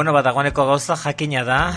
Bueno, 0.00 0.14
bat 0.16 0.24
dagoeneko 0.24 0.64
gauza 0.64 0.94
jakina 0.96 1.42
da, 1.44 1.74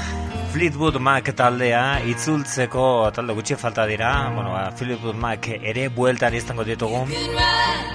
Fleetwood 0.54 0.95
Mac 1.04 1.28
taldea 1.36 2.00
itzultzeko 2.08 2.86
talde 3.12 3.34
gutxi 3.36 3.58
falta 3.60 3.84
dira, 3.84 4.14
bueno, 4.32 4.54
ba, 4.54 4.62
Fleetwood 4.80 5.20
Mac 5.20 5.50
ere 5.52 5.90
bueltan 5.91 6.38
izango 6.40 6.64
ditugu. 6.64 7.02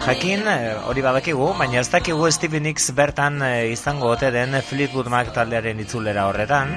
Jakin, 0.05 0.45
eh, 0.53 0.75
hori 0.85 1.07
badakigu, 1.07 1.49
baina 1.57 1.81
ez 1.81 1.89
dakigu 1.89 2.29
Stevie 2.29 2.61
Nicks 2.61 2.91
bertan 2.93 3.41
eh, 3.41 3.73
izango 3.73 4.13
ote 4.13 4.29
den 4.31 4.53
Fleetwood 4.61 5.09
Mac 5.09 5.33
taldearen 5.33 5.81
itzulera 5.81 6.29
horretan. 6.29 6.77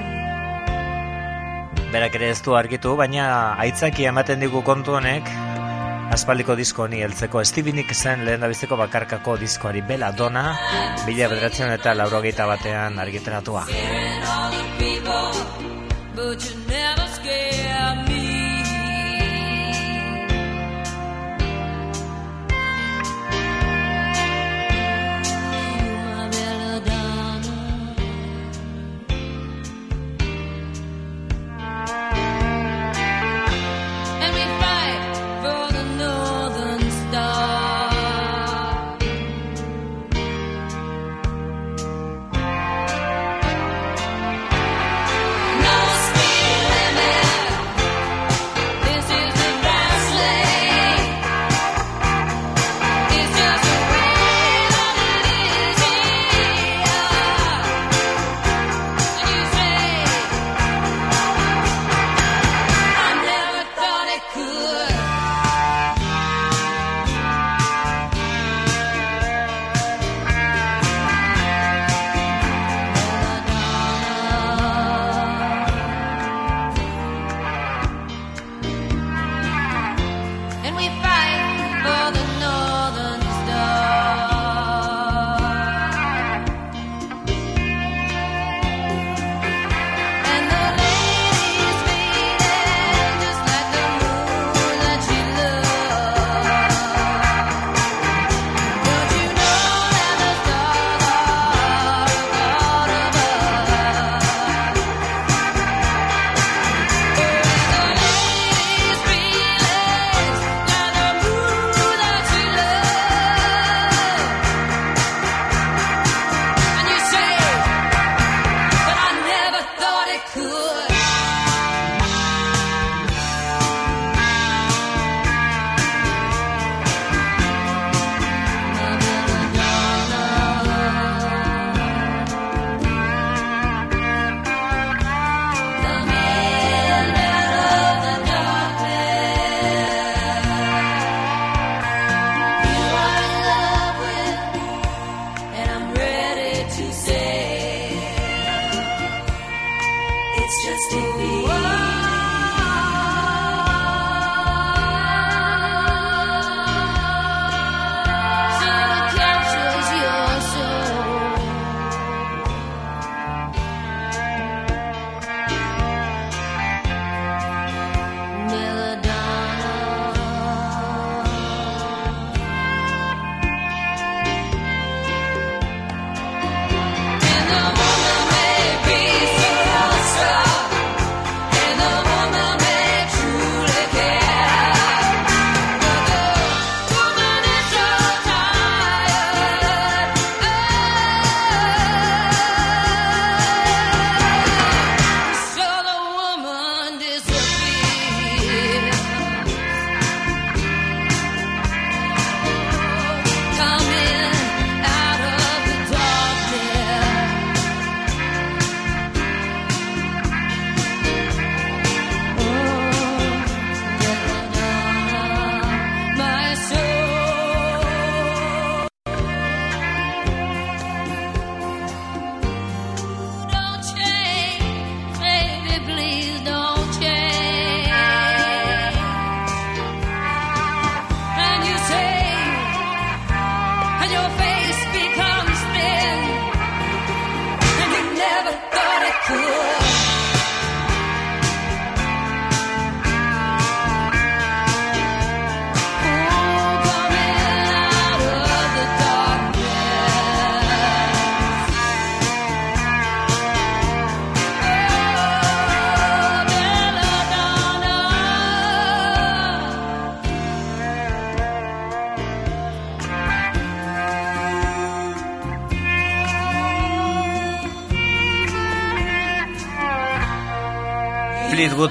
Berak 1.92 2.16
ere 2.22 2.32
ez 2.32 2.40
du 2.40 2.56
argitu, 2.56 2.96
baina 2.96 3.28
aitzaki 3.66 4.08
ematen 4.08 4.40
digu 4.40 4.64
kontu 4.64 4.96
honek, 4.96 5.28
aspaldiko 6.12 6.54
disko 6.58 6.84
honi 6.84 7.00
heltzeko 7.04 7.42
Stevie 7.48 7.72
Nicksen 7.76 8.24
lehen 8.26 8.44
dabizeko 8.44 8.76
bakarkako 8.76 9.38
diskoari 9.40 9.82
Bela 9.88 10.10
Dona, 10.12 10.44
bila 11.06 11.30
bederatzen 11.32 11.72
eta 11.72 11.94
laurogeita 11.96 12.46
batean 12.50 12.98
argiteratua. 13.00 13.64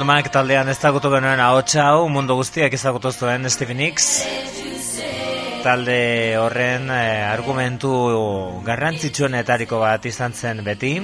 Mac 0.05 0.29
taldean 0.33 0.69
ezagutu 0.71 1.09
genuen 1.13 1.39
ahotsa 1.43 1.83
hau 1.91 2.07
mundu 2.09 2.35
guztiak 2.39 2.73
ezagutu 2.73 3.11
zuen 3.11 3.49
Stevie 3.49 3.75
Nicks. 3.77 4.07
Talde 5.61 5.97
horren 6.41 6.89
eh, 6.89 7.21
argumentu 7.29 7.91
garrantzitsuenetariko 8.65 9.81
bat 9.83 10.07
izan 10.09 10.33
zen 10.33 10.63
beti. 10.65 10.95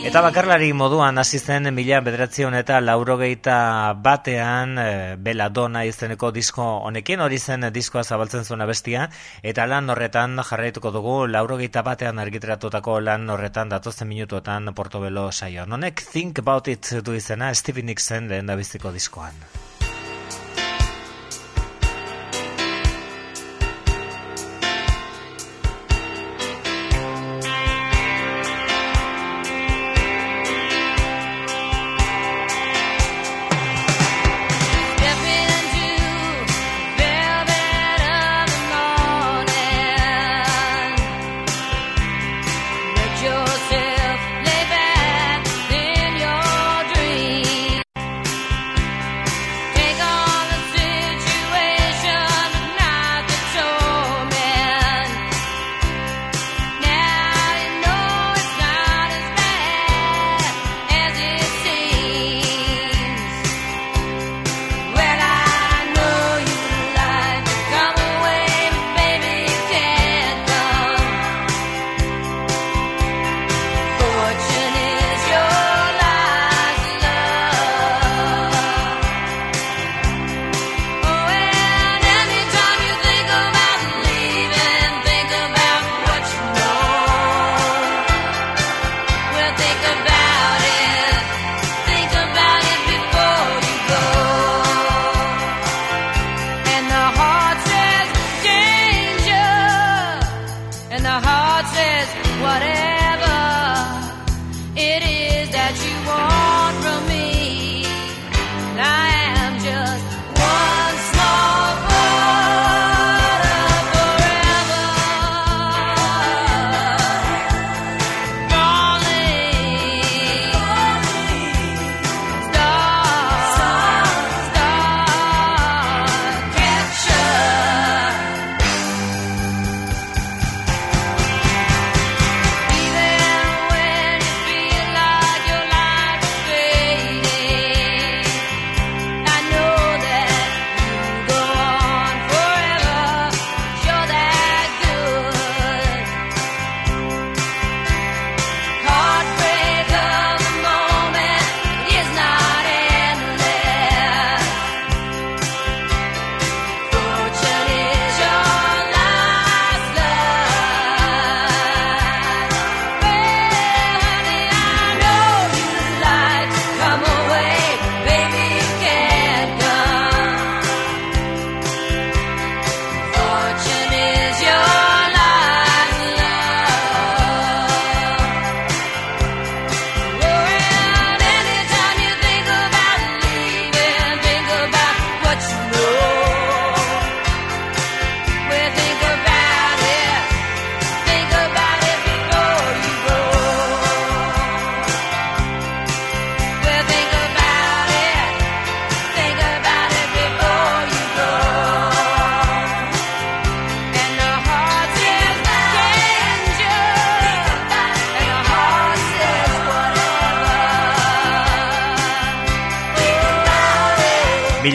Eta 0.00 0.22
bakarlari 0.24 0.70
moduan 0.72 1.20
hasi 1.20 1.38
zen 1.38 1.68
mila 1.76 1.98
bederatzion 2.00 2.54
eta 2.56 2.78
laurogeita 2.80 3.56
batean 4.00 4.72
e, 4.80 4.86
Belladonna 5.20 5.82
izeneko 5.84 6.30
disko 6.32 6.64
honekin 6.88 7.20
hori 7.20 7.36
zen 7.38 7.68
diskoa 7.74 8.02
zabaltzen 8.02 8.48
zuen 8.48 8.64
bestia 8.72 9.10
eta 9.52 9.68
lan 9.68 9.92
horretan 9.92 10.40
jarraituko 10.40 10.90
dugu 10.96 11.16
laurogeita 11.28 11.84
batean 11.84 12.18
argitratutako 12.18 12.98
lan 13.04 13.28
horretan 13.28 13.68
datozen 13.68 14.08
minutuetan 14.08 14.72
Portobelo 14.74 15.30
saio. 15.32 15.68
Honek 15.68 16.00
Think 16.12 16.38
About 16.38 16.68
It 16.68 16.94
du 17.04 17.12
izena 17.12 17.52
Stevie 17.54 17.84
Nicksen 17.84 18.32
lehen 18.32 18.46
da 18.46 18.56
biziko 18.56 18.96
diskoan. 18.96 19.36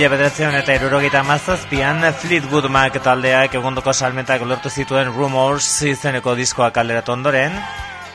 Mila 0.05 0.19
bederatzean 0.19 0.53
eta 0.53 0.73
erurogeita 0.77 1.23
mazazpian 1.25 2.03
Fleetwood 2.21 2.67
Mac 2.69 2.99
taldeak 3.01 3.55
egundoko 3.57 3.89
salmentak 3.89 4.43
lortu 4.45 4.69
zituen 4.69 5.09
Rumors 5.15 5.65
izeneko 5.89 6.35
diskoa 6.37 6.67
kalderatu 6.75 7.15
ondoren 7.15 7.57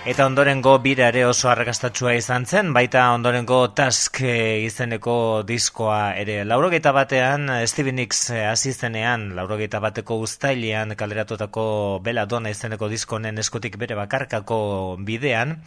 Eta 0.00 0.24
ondorengo 0.24 0.78
bira 0.80 1.10
ere 1.10 1.26
oso 1.28 1.50
arrakastatsua 1.50 2.14
izan 2.16 2.46
zen, 2.48 2.70
baita 2.72 3.02
ondorengo 3.12 3.58
Task 3.76 4.22
eh, 4.24 4.62
izeneko 4.64 5.42
diskoa 5.44 6.14
ere. 6.16 6.38
Laurogeita 6.48 6.88
batean, 6.96 7.50
eh, 7.52 7.66
Stevie 7.68 7.92
Nicks 7.92 8.30
eh, 8.32 8.46
hasi 8.48 8.72
zenean, 8.72 9.26
laurogeita 9.36 9.76
bateko 9.84 10.16
uztailean 10.24 10.94
kalderatutako 10.96 11.64
Bela 12.02 12.24
Dona 12.24 12.48
izeneko 12.48 12.88
diskonen 12.88 13.36
eskutik 13.44 13.76
bere 13.76 13.98
bakarkako 13.98 14.96
bidean, 15.04 15.58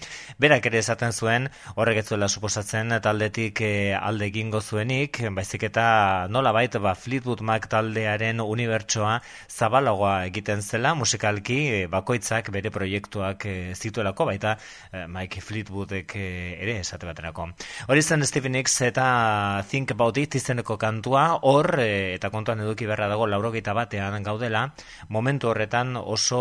berak 0.41 0.65
ere 0.65 0.81
esaten 0.81 1.13
zuen, 1.13 1.45
horrek 1.75 2.01
ez 2.01 2.07
suposatzen 2.31 2.89
taldetik 3.03 3.61
alde 4.01 4.31
egingo 4.31 4.61
zuenik, 4.61 5.21
baizik 5.29 5.67
eta 5.69 6.25
nola 6.27 6.51
baita 6.51 6.79
ba, 6.79 6.95
Fleetwood 6.95 7.41
Mac 7.41 7.69
taldearen 7.69 8.41
unibertsoa 8.41 9.21
zabalagoa 9.47 10.25
egiten 10.25 10.65
zela, 10.65 10.95
musikalki 10.95 11.85
bakoitzak 11.85 12.49
bere 12.49 12.71
proiektuak 12.71 13.45
zituelako, 13.77 14.22
baterako, 14.23 14.33
baita 14.33 14.57
eh, 14.91 15.07
Mike 15.07 15.41
Fleetwoodek 15.41 16.15
eh, 16.15 16.57
ere 16.61 16.79
esate 16.79 17.05
baterako. 17.05 17.49
Hori 17.87 18.01
zen 18.01 18.23
Stevie 18.25 18.49
Nicks 18.49 18.81
eta 18.81 19.63
Think 19.69 19.91
About 19.91 20.17
It 20.17 20.35
izeneko 20.35 20.77
kantua, 20.77 21.39
hor, 21.41 21.79
eh, 21.79 22.15
eta 22.15 22.29
kontuan 22.29 22.61
eduki 22.63 22.85
berra 22.85 23.07
dago 23.07 23.27
laurogeita 23.27 23.73
batean 23.73 24.23
gaudela, 24.23 24.73
momentu 25.09 25.49
horretan 25.49 25.95
oso 25.97 26.39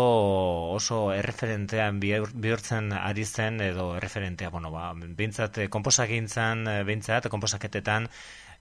oso 0.73 1.11
erreferentean 1.13 1.99
bihur- 1.99 2.33
bihurtzen 2.33 2.93
ari 2.93 3.25
zen, 3.25 3.61
edo 3.61 3.95
erreferentea, 3.97 4.49
bueno, 4.49 4.71
ba, 4.71 4.93
bintzat, 4.93 5.59
komposagintzan, 5.69 6.67
eh, 6.67 6.83
bintzat, 6.83 7.27
komposaketetan, 7.29 8.09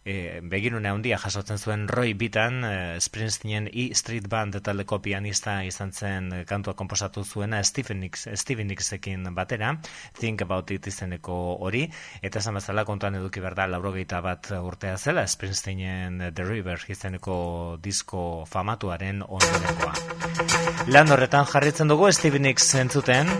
e, 0.05 0.41
begirune 0.43 0.91
handia 0.91 1.19
jasotzen 1.19 1.59
zuen 1.59 1.87
Roy 1.89 2.15
Bitan, 2.15 2.63
e, 2.65 3.01
Springsteenen 3.01 3.69
E 3.73 3.95
Street 3.95 4.29
Band 4.29 4.59
taldeko 4.65 5.01
pianista 5.03 5.59
izan 5.65 5.93
zen 5.93 6.33
e, 6.33 6.45
kantua 6.45 6.75
komposatu 6.75 7.25
zuena 7.25 7.63
Stephen 7.65 8.01
Nicks, 8.01 8.29
Stevie 8.35 8.65
Nicksekin 8.65 9.29
batera, 9.35 9.77
Think 10.19 10.43
About 10.43 10.71
It 10.71 10.87
izeneko 10.87 11.37
hori, 11.61 11.85
eta 12.23 12.43
esan 12.43 12.59
bezala 12.59 12.85
kontuan 12.85 13.17
eduki 13.21 13.41
behar 13.41 13.57
da 13.59 13.69
laurogeita 13.71 14.21
bat 14.25 14.53
urtea 14.59 14.97
zela 14.99 15.27
Springsteenen 15.27 16.33
The 16.35 16.45
River 16.49 16.83
izeneko 16.89 17.79
disko 17.83 18.45
famatuaren 18.51 19.23
ondorengoa. 19.23 19.95
Lan 20.93 21.15
horretan 21.15 21.47
jarritzen 21.47 21.89
dugu 21.89 22.11
Stevie 22.13 22.43
Nicks 22.43 22.75
entzuten, 22.75 23.31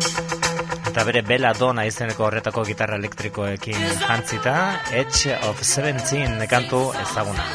eta 0.93 1.07
bere 1.09 1.23
Bella 1.25 1.55
Donna 1.57 1.87
izeneko 1.89 2.27
horretako 2.27 2.67
gitarra 2.69 2.99
elektrikoekin 3.01 3.81
jantzita, 4.03 4.55
Edge 5.01 5.39
of 5.49 5.65
17 5.65 6.47
kantu 6.53 6.85
ezaguna. 7.07 7.49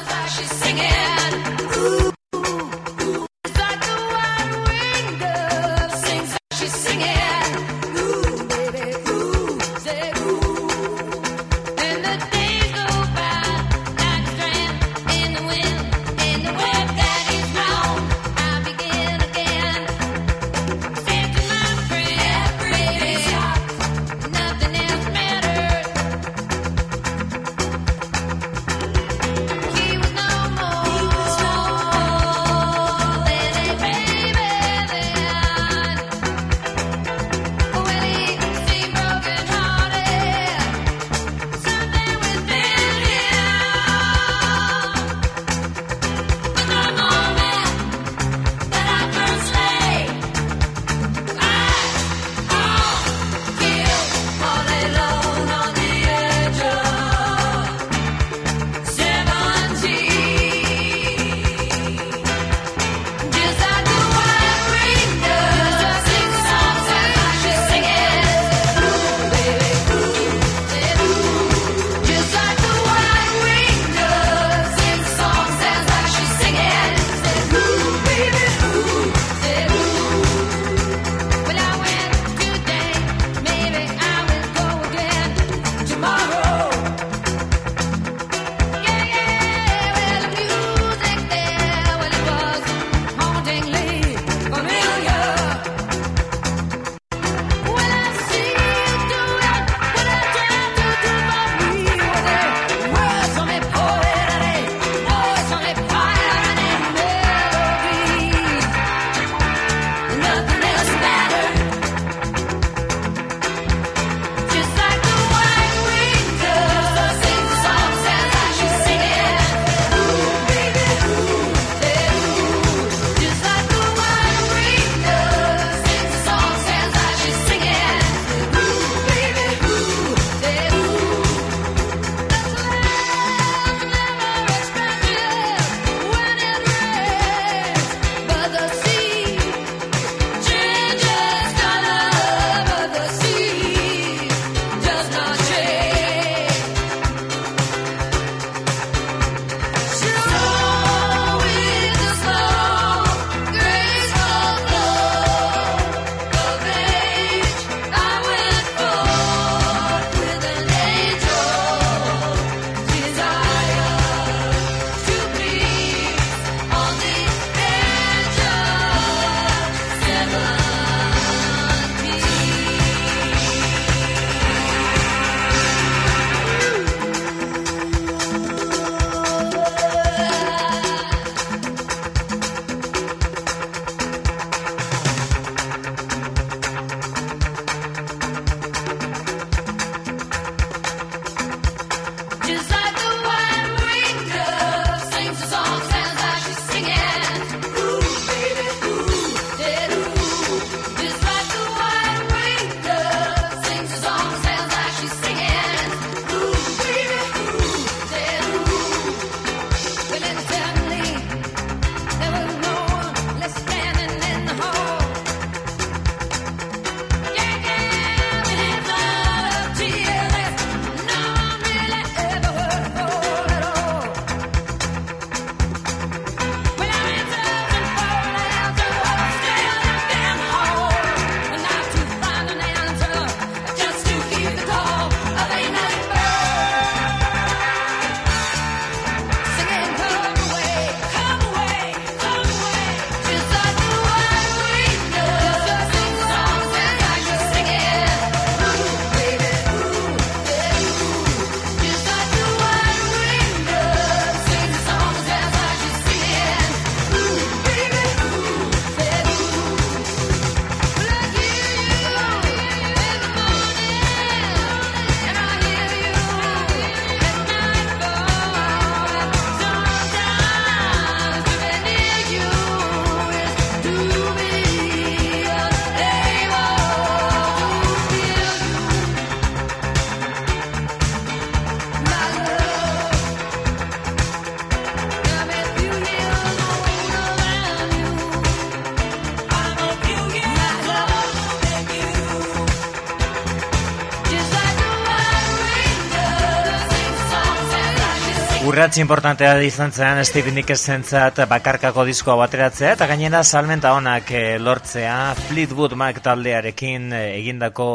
Urratzi 298.87 299.01
importantea 299.03 299.49
izan 299.67 299.91
zen 299.91 300.21
Steve 300.23 300.53
Nickersentzat 300.55 301.41
bakarkako 301.51 302.05
diskoa 302.07 302.37
bateratzea 302.39 302.93
eta 302.95 303.07
gainera 303.09 303.41
salmenta 303.43 303.91
honak 303.91 304.31
eh, 304.31 304.55
lortzea 304.63 305.33
Fleetwood 305.41 305.97
Mac 305.99 306.21
taldearekin 306.23 307.11
eh, 307.11 307.33
egindako 307.41 307.89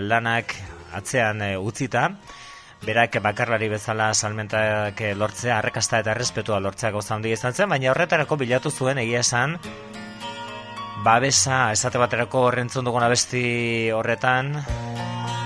lanak 0.00 0.54
atzean 0.96 1.44
eh, 1.44 1.52
utzita. 1.60 2.06
Berak 2.80 3.20
bakarlari 3.20 3.68
bezala 3.74 4.08
salmentak 4.14 5.04
lortzea 5.20 5.58
arrakasta 5.58 6.00
eta 6.00 6.16
errespetua 6.16 6.64
lortzea 6.64 6.94
gauza 6.96 7.18
handia 7.18 7.36
izan 7.36 7.52
zen 7.52 7.68
baina 7.68 7.92
horretarako 7.92 8.40
bilatu 8.40 8.72
zuen 8.72 9.04
egia 9.04 9.20
esan 9.20 9.58
babesa 11.04 11.66
esate 11.76 12.00
baterako 12.00 12.48
horrentzun 12.48 12.88
dugun 12.88 13.04
abesti 13.04 13.90
horretan 13.92 14.54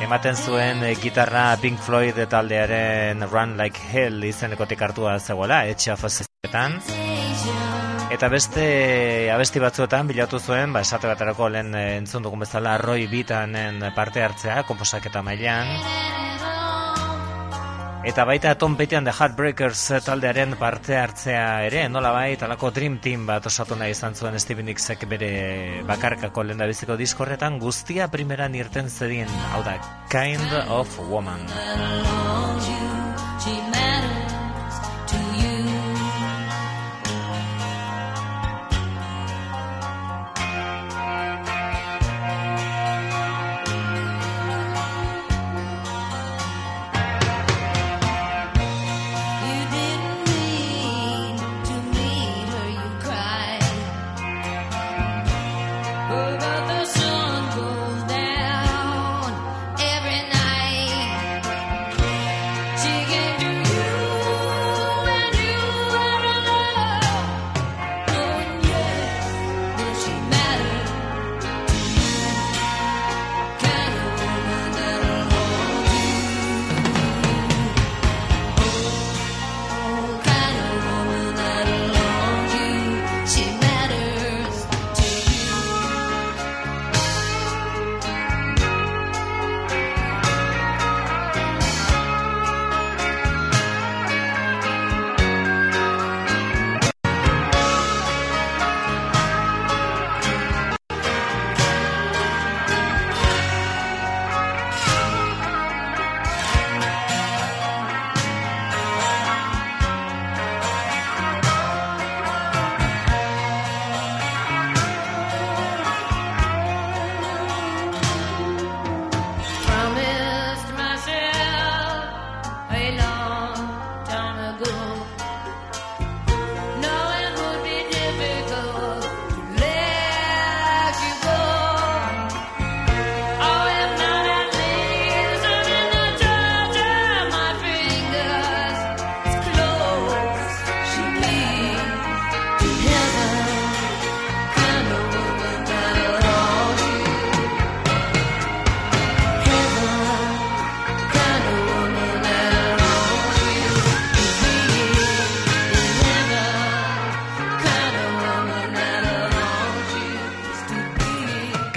ematen 0.03 0.37
zuen 0.37 0.83
eh, 0.83 0.95
gitarra 0.99 1.57
Pink 1.63 1.79
Floyd 1.81 2.19
taldearen 2.31 3.23
Run 3.29 3.57
Like 3.59 3.79
Hell 3.93 4.25
izenekotik 4.27 4.83
hartua 4.83 5.19
zegoela, 5.21 5.63
etxe 5.71 5.93
afazetan. 5.95 6.81
Eta 8.13 8.29
beste 8.29 8.65
abesti 9.33 9.63
batzuetan 9.63 10.11
bilatu 10.11 10.43
zuen, 10.43 10.75
ba, 10.75 10.83
esate 10.85 11.09
baterako 11.09 11.49
lehen 11.55 11.75
eh, 11.79 11.97
entzun 12.01 12.27
dugun 12.27 12.45
bezala 12.45 12.77
Roy 12.83 13.07
Bitanen 13.07 13.81
parte 13.97 14.27
hartzea, 14.27 14.63
komposaketa 14.69 15.23
mailan. 15.23 16.32
Eta 18.03 18.25
baita 18.27 18.57
Tom 18.59 18.75
Petty 18.75 18.99
The 18.99 19.13
Heartbreakers 19.15 19.83
taldearen 20.03 20.57
parte 20.59 20.97
hartzea 20.99 21.63
ere, 21.69 21.85
nola 21.89 22.11
bai, 22.11 22.35
talako 22.37 22.73
Dream 22.75 22.99
Team 22.99 23.29
bat 23.29 23.47
osatu 23.47 23.79
nahi 23.79 23.95
izan 23.95 24.19
zuen 24.19 24.39
Steven 24.43 24.67
Nicksek 24.67 25.07
bere 25.07 25.31
bakarkako 25.87 26.43
lehen 26.49 26.67
biziko 26.67 26.99
diskorretan 26.99 27.61
guztia 27.63 28.11
primeran 28.11 28.59
irten 28.59 28.91
zedin, 28.91 29.31
hau 29.55 29.63
da, 29.63 29.79
Kind 30.11 30.59
of 30.67 30.99
Woman. 31.13 31.47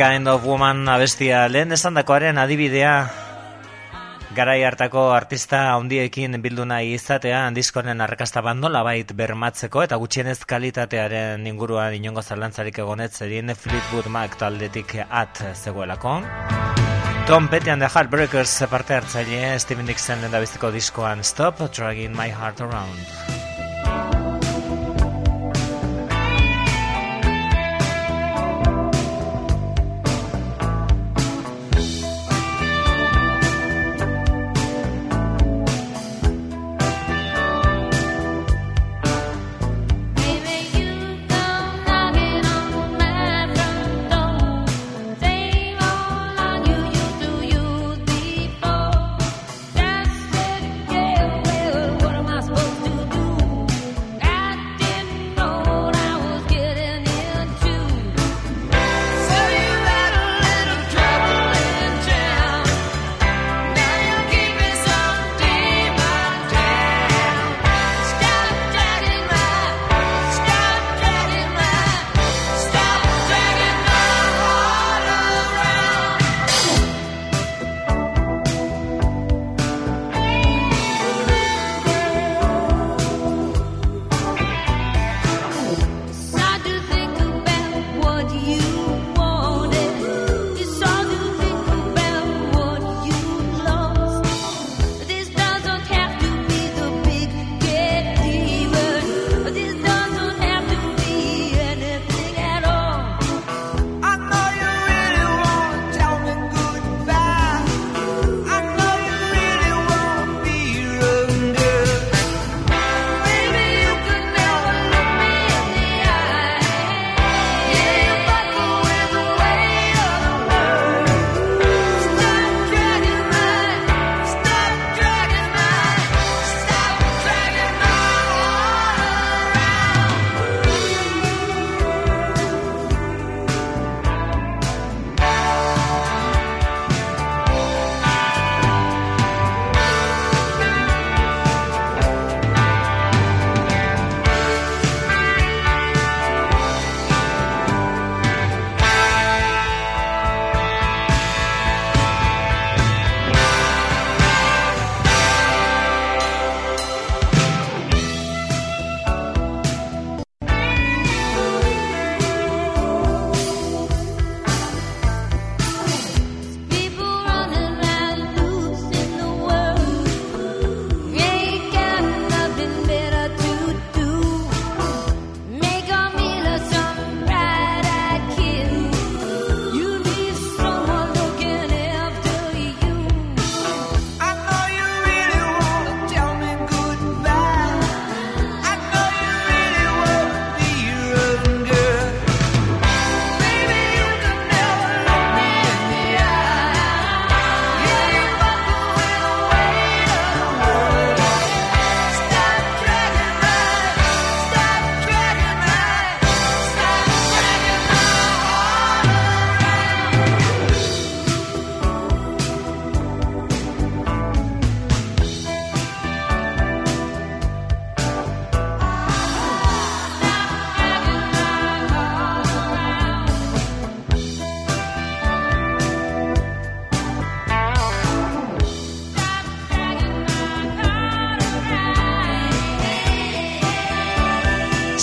Kind 0.05 0.27
of 0.27 0.43
Woman 0.45 0.85
abestia 0.85 1.47
lehen 1.49 1.73
esandakoaren 1.73 2.37
adibidea 2.37 2.91
garai 4.37 4.59
hartako 4.67 5.07
artista 5.15 5.61
handiekin 5.71 6.37
bildu 6.43 6.61
nahi 6.69 6.91
izatea 6.93 7.39
diskonen 7.55 8.03
arrakasta 8.05 8.43
bandola 8.45 8.83
bait 8.85 9.15
bermatzeko 9.17 9.81
eta 9.87 9.97
gutxienez 10.03 10.37
kalitatearen 10.51 11.47
inguruan 11.49 11.97
inongo 11.97 12.21
zalantzarik 12.21 12.77
egonet 12.85 13.17
zedin 13.17 13.49
Fleetwood 13.55 14.11
Mac 14.13 14.37
taldetik 14.37 14.93
at 15.09 15.41
zegoelako. 15.55 16.19
And 17.27 17.81
the 17.81 17.89
Heartbreakers 17.89 18.63
parte 18.69 18.93
hartzaile 18.93 19.57
Steven 19.57 19.87
Dixon 19.87 20.21
lehen 20.21 20.39
biziko 20.39 20.69
diskoan 20.69 21.23
Stop 21.23 21.57
Dragging 21.73 22.15
My 22.15 22.29
Heart 22.29 22.61
Around. 22.61 24.24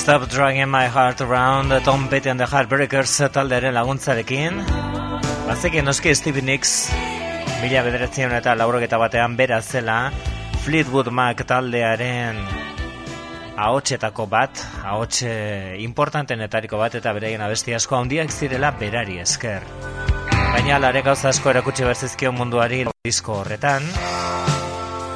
Stop 0.03 0.29
Dragging 0.29 0.67
My 0.69 0.89
Heart 0.89 1.21
Around 1.21 1.85
Tom 1.85 2.09
Petty 2.09 2.29
and 2.29 2.41
the 2.41 2.47
Heartbreakers 2.51 3.13
taldearen 3.31 3.71
laguntzarekin 3.71 4.57
Bazekin 5.47 5.87
noski 5.87 6.11
Stevie 6.19 6.43
Nicks 6.43 6.91
Mila 7.61 7.85
bederatzion 7.87 8.35
eta 8.35 8.57
laurogeta 8.59 8.99
batean 8.99 9.37
bera 9.39 9.61
zela 9.63 10.11
Fleetwood 10.65 11.13
Mac 11.15 11.45
taldearen 11.47 12.43
ahotsetako 13.55 14.27
bat, 14.27 14.65
ahots 14.83 15.23
eh, 15.23 15.79
importantenetariko 15.87 16.83
bat 16.83 16.99
eta 16.99 17.15
beraien 17.15 17.47
abesti 17.47 17.79
asko 17.79 18.01
handiak 18.01 18.35
zirela 18.35 18.73
berari 18.75 19.21
esker. 19.23 19.63
Baina 20.35 20.81
alare 20.81 21.07
gauza 21.07 21.31
asko 21.31 21.55
erakutsi 21.55 21.87
berzizkio 21.87 22.35
munduari 22.35 22.89
disko 23.07 23.39
horretan, 23.45 23.87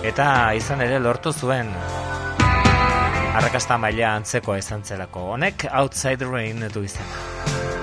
eta 0.07 0.29
izan 0.55 0.87
ere 0.87 1.03
lortu 1.03 1.35
zuen 1.35 1.75
arrakasta 3.37 3.79
maila 3.79 4.15
antzekoa 4.17 4.59
izan 4.59 4.85
zelako. 4.85 5.27
Honek 5.35 5.67
Outside 5.73 6.25
Rain 6.33 6.69
du 6.75 6.85
izena. 6.89 7.76